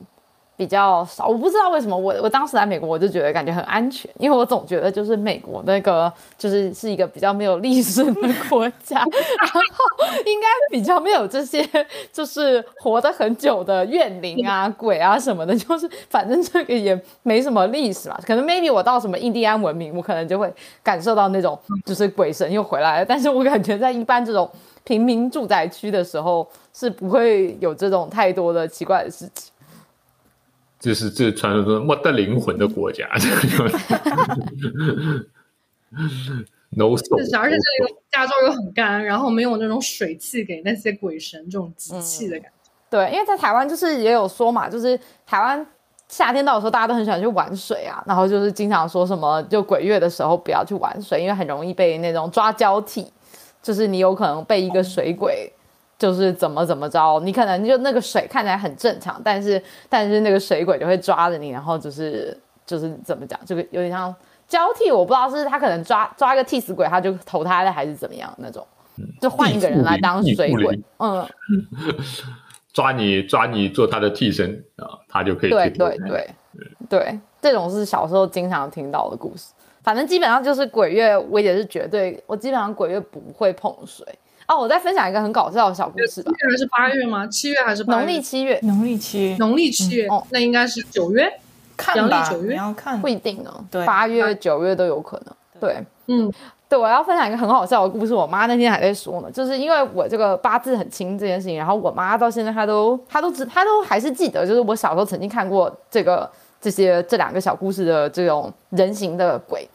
[0.58, 8.12] 比较少，我不知道为什么我我当时来美国我就觉得感觉很安全，因为我总觉得就是美国那个就是是一个比较没有历史的
[8.50, 9.60] 国家， 然后
[10.26, 11.64] 应该比较没有这些
[12.12, 20.52] 就是活得很久的怨灵啊、鬼啊什么的，就是反正这个也没什么历史嘛，可能 maybe 我到什么印第安文明，我可能就会
[20.82, 21.56] 感受到那种
[21.86, 24.50] 就是鬼神又回来了，但是我感觉在一般这种。
[24.84, 29.52] 平民住宅区的时候是不会有这种太多的奇怪的事情。
[30.80, 33.76] 这是这传说中没得灵魂的国家，这个就
[36.70, 42.70] no soul，是，而且这里的加州又很干，然后没有那种水汽给那些鬼神这种集气的感觉。
[42.90, 45.66] 对，因为在台湾就是也有说嘛，就是台湾
[46.08, 53.12] 夏天到的时候，大家都很喜欢去玩水啊，然后就是经常说什么就鬼月的时候不要去玩水，因为很容易被那种抓交替，
[53.60, 55.52] 就是你有可能被一个水鬼。
[55.98, 64.14] 就是怎么怎么着，你可能就那个水看起来很正常，但是但是那个水鬼就会抓着你，然后就是就是怎么讲，这个有点像
[64.46, 68.64] 交替，我不知道是他可能抓抓一个替死鬼，他就投胎了还是怎么样那种，
[69.20, 70.80] 就换一个人来当水鬼。
[70.98, 71.26] 嗯，
[72.72, 76.30] 抓你抓你做他的替身啊，他就可以对对对
[76.88, 79.52] 对，这种是小时候经常听到的故事。
[79.82, 84.06] 反正基本上就是鬼月，我也是绝对，我基本上鬼月不会碰水。
[84.48, 86.46] 哦，我再分享一个很搞笑的小故事吧七。
[86.46, 87.26] 月还是八月吗？
[87.26, 88.00] 七月还是八月？
[88.00, 91.22] 农历七月农历七农历七月，哦那应该是九月。
[91.22, 91.30] 阳
[91.76, 95.26] 看吧，历九月你要看不一定呢，对八月、九月都有可能。
[95.60, 96.32] 对，嗯，
[96.68, 98.14] 对，我要分享一个很好笑的故事。
[98.14, 106.28] 我妈那天还在说呢，就是因为我这个八字很轻这件事情，然后我妈到现在她都她都知她都还是记得，就是我小时候曾经看过这个
[106.60, 109.68] 这些这两个小故事的这种人形的鬼。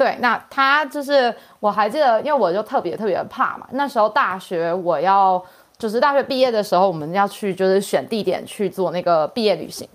[0.00, 3.66] 对，那他就是我还记得，因为我就特别特别怕嘛。
[3.72, 5.44] 那时候大学我要
[5.76, 9.86] 就是大学毕业的时候，我们要去就是选地点去做那个毕业旅行。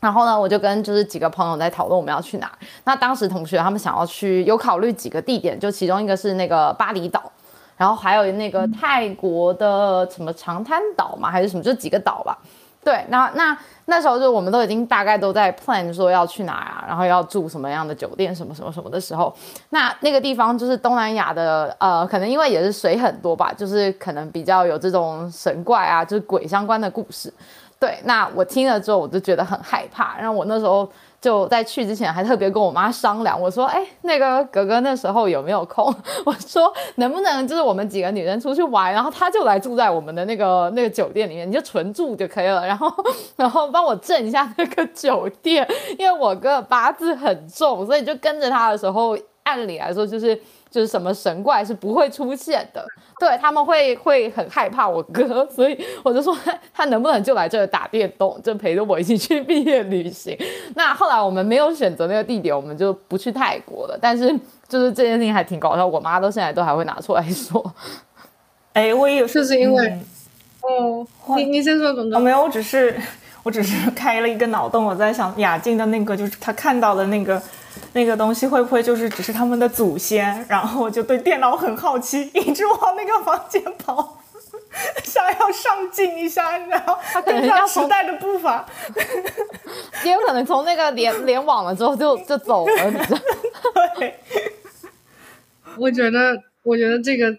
[0.00, 2.50] 然后呢，我就跟就是几个朋友在讨论我们要去哪。
[2.84, 7.30] 那当时同学他们想要去，有考虑几个地点，就其中一个是那个巴厘岛，
[7.76, 12.38] 然后还有那个泰国的什么长滩岛嘛，还是什么，就几个岛吧。
[12.86, 19.34] 对，那那那时候就我们都已经大概都在 plan 说要去哪啊，然后要住什么样的酒店，什么什么什么的时候，
[19.70, 27.34] 那那个地方就是东南亚的，呃，可能因为也是水很多吧，就是可能比较有这种神怪啊，就是鬼相关的故事。
[27.80, 30.16] 对，那我听了之后，我就觉得很害怕。
[30.16, 30.88] 然后我那时候
[31.20, 35.92] 就在去之前，还特别跟我妈商量，我说：“哎，那个哥哥那时候有没有空？
[36.24, 42.66] 我说能不能就是我们几个女生出去玩，然后他就来住在我们的那个那个酒店里面，你就纯住就可以了。
[42.66, 42.92] 然后
[43.36, 45.66] 然后帮我挣一下那个酒店，
[45.98, 50.40] 因为我哥八字很重，所以就跟着他的时候，按理来说就是。”
[50.76, 52.84] 就是什么神怪是不会出现的，
[53.18, 56.36] 对他们会会很害怕我哥，所以我就说
[56.74, 60.36] 他能不能就来这里打电动，就陪着我一起去毕业旅行。
[60.74, 63.98] 那后来我们没有选择那个地点，我们就不去泰国了。
[63.98, 64.28] 但是
[64.68, 67.74] 就是这件事情还挺搞笑，我妈到现在都还会拿出来说。
[68.74, 69.98] 哎，我也有，就是因为，
[70.60, 71.06] 哦，
[71.38, 72.20] 你你先说怎么？
[72.20, 72.94] 没有，我只是
[73.42, 77.40] 我只是开了一个脑洞，我在想雅静的那个，就是他看到的那个。
[77.92, 80.44] 那个东西会不会就是只是他们的祖先？
[80.48, 84.18] 然后我就对电脑很好奇，一直往那个房间跑，
[85.04, 88.64] 想要上进一下，然后跟上时代的步伐。
[90.04, 92.72] 也有可能从那个连联网了之后就就走了。
[93.98, 94.14] 对，
[95.78, 97.34] 我觉得，我觉得这个，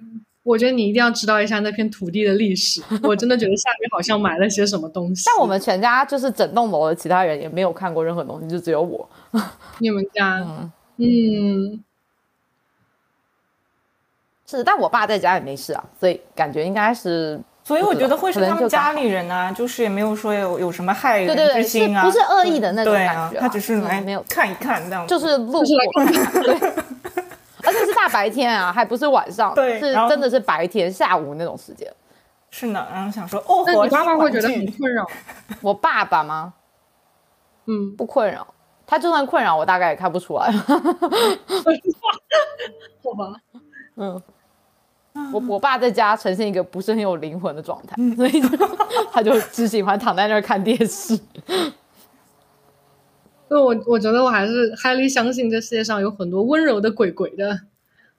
[0.48, 2.82] 我觉得你一定要知道一下那片土地的历史。
[3.04, 5.24] 我真的觉得下面好像埋了些什么东西。
[5.26, 9.08] 但我们全家就是整栋楼的其他人也没有看过任何东西，就只有我。
[9.80, 10.38] 你们家，
[10.96, 11.84] 嗯，
[14.46, 25.64] 是，但我爸在家也没事啊，所以感觉应该是，所以我觉得会是他们家里人啊，就是也没有说有有什么害人之心啊，不是恶意的那种感觉，他只是来没有看一看这样，就是路过，
[27.68, 31.94] 而且是大白天啊，还不是晚上，对，是真的是白天下午那种时间，
[32.50, 35.06] 是呢，然后想说，哦，那你爸爸会觉得很困扰？
[35.62, 36.54] 我爸爸吗？
[37.66, 38.48] 嗯，不困扰。
[38.90, 40.50] 他就算困扰我，大概也看不出来。
[43.04, 43.34] 好吧，
[43.98, 44.22] 嗯，
[45.34, 48.42] 我我爸在家呈现一个不是很有灵魂的状态，所以
[49.12, 51.20] 他就只喜欢躺在那儿看电视。
[53.50, 57.60] 那我我觉得我还是 highly 相信这世界上有很多温柔的鬼鬼的，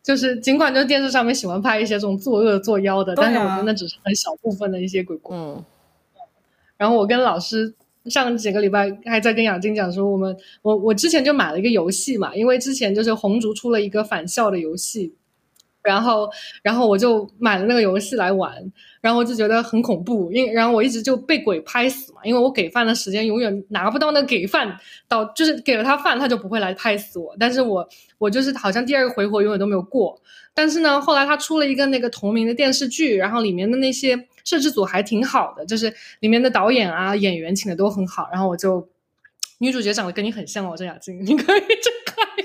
[0.02, 5.36] 就是尽管就电视上面喜欢拍一些这种作恶作妖的，但是我觉得那只是很小部分的一些鬼鬼。
[5.36, 5.64] 嗯，
[6.76, 7.74] 然后我跟老师。
[8.04, 15.12] 上几个礼拜还在跟雅静讲说，我们我我之前就买了一个游戏嘛，因为之前就是红烛出了一个返校的游戏，
[15.88, 16.28] 然后
[16.62, 18.52] 然后我就买了那个游戏来玩，
[19.00, 24.78] 然后我就觉得很恐怖，因然后我一直就被鬼拍死嘛，因为我给饭的时间永远拿不到那给饭
[25.08, 27.88] 到，就是给了他饭他就不会来拍死我，但是我
[28.18, 30.20] 我就是好像第二个回合永远都没有过，
[30.52, 34.26] 但是呢后来他出了一个那个同名的电视剧，然后里面的那些。
[34.44, 38.30] 摄制组还挺好的，就是里面的导演啊、演员请的都很好。
[38.32, 38.88] 然后我就，
[39.58, 41.97] 女主角长得跟你很像哦，郑雅静，你可以这。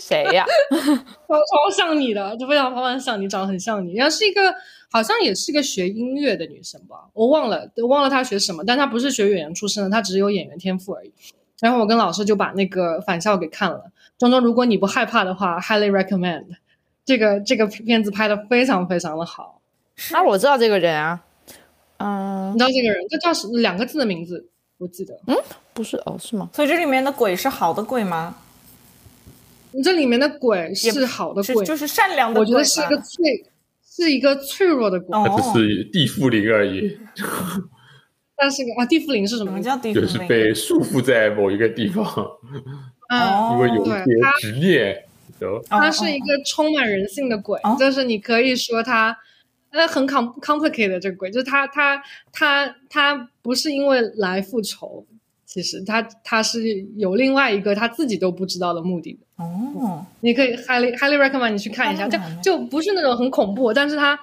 [0.05, 0.45] 谁呀？
[0.71, 3.93] 超超像你的，就非常非常像你，长得很像你。
[3.93, 4.53] 然后是一个，
[4.91, 11.13] 好像也是个学音乐的女生吧，我忘了，我忘了她学什么，但她不是学演员出身的，她只是有演员天赋而已。
[11.61, 13.85] 然后我跟老师就把那个返校给看了。
[14.17, 16.45] 庄庄，如果你不害怕的话，highly recommend。
[17.05, 19.61] 这个这个片子拍的非常非常的好。
[20.11, 21.21] 啊，我知道这个人啊。
[21.97, 24.49] 嗯，你知道这个人，他叫什两个字的名字？
[24.80, 25.38] 我记得，嗯，
[25.73, 26.49] 不是哦，是吗？
[26.51, 28.35] 所以这里面的鬼是好的鬼吗？
[29.73, 32.39] 你这里面的鬼是好的鬼，就是善良的。
[32.39, 33.45] 我觉得是一个脆，
[33.83, 36.97] 是一个脆弱的鬼，他只是地缚灵而已。
[38.37, 39.61] 但是啊，地缚灵是什么？
[39.61, 40.01] 叫地缚灵？
[40.01, 42.05] 就是被束缚在某一个地方，
[43.09, 44.03] 啊，因为有一些
[44.39, 45.03] 执念。
[45.67, 49.17] 他是一个充满人性的鬼，就是你可以说他。
[49.75, 51.99] 那很 com complicated 这个鬼，就是他他
[52.31, 55.03] 他他不是因为来复仇，
[55.47, 56.61] 其实他他是
[56.95, 59.22] 有另外一个他自己都不知道的目的的。
[59.44, 64.18] 哦，你可以 highly highly recommend 你去看一下，就就不是那种很恐怖，但是他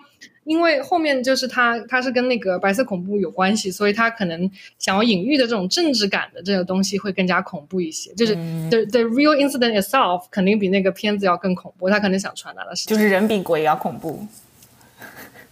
[0.44, 8.12] 因为后面就是他他是跟那个白色恐怖有关系，所以他可能想要隐喻的这种政治感的这个东西会更加恐怖一些。
[8.14, 8.34] 就是
[8.70, 14.26] the the real incident itself 肯定比那个片子要更恐怖，他可能想传达的是就是人比鬼要恐怖。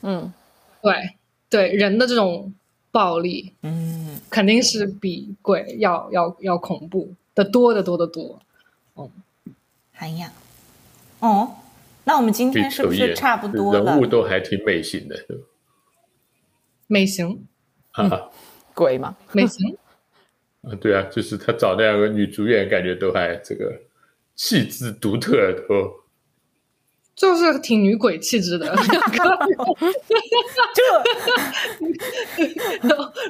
[0.02, 0.32] 嗯，
[0.80, 0.94] 对
[1.50, 2.52] 对人的这种
[2.90, 8.40] 暴力，嗯，肯定是比鬼要要要恐怖的多得多得多。
[9.98, 10.32] 哎呀，
[11.20, 11.56] 哦，
[12.04, 13.84] 那我们今天是不是差不多了？
[13.84, 13.98] 人？
[14.00, 15.16] 物都还挺美型的，
[16.86, 17.46] 美型。
[17.92, 18.30] 啊
[18.74, 19.76] 鬼嘛，美型，
[20.62, 23.76] 啊，对啊，就是他找那两个女主演，感觉都还这个
[24.36, 25.97] 气质独特，都
[27.18, 28.72] 就是挺女鬼气质的。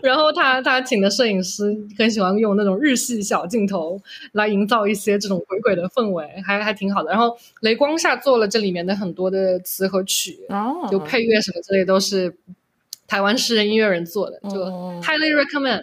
[0.03, 4.01] 然后他他请的摄影师很喜欢用那种日系小镜头
[4.33, 7.11] 来营造一些这种鬼鬼的氛围，还还挺好的。
[7.11, 12.37] 然后雷光下做了这里面的很多的词和曲，哦，就配乐什么之类都是
[13.07, 15.83] 台湾诗人音乐人做的，就嗯 highly recommend。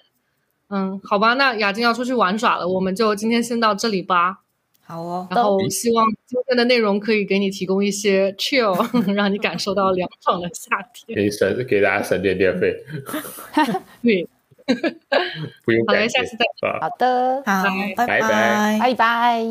[0.70, 4.42] 嗯，好吧，那雅静要出去玩耍了，我们就今天先到这里吧。
[4.88, 8.76] 好哦，然后希望今天的内容可以给你提供一些 chill，
[9.14, 11.16] 让你感受到凉爽的夏天。
[11.16, 12.76] 给省给大家省点电费，
[14.04, 14.28] 对，
[15.66, 16.80] 不用好嘞感谢下次再啊。
[16.82, 16.90] 好。
[17.00, 17.64] 的，好，
[17.96, 18.20] 拜拜。
[18.20, 18.80] 拜拜。
[18.80, 19.42] 拜拜。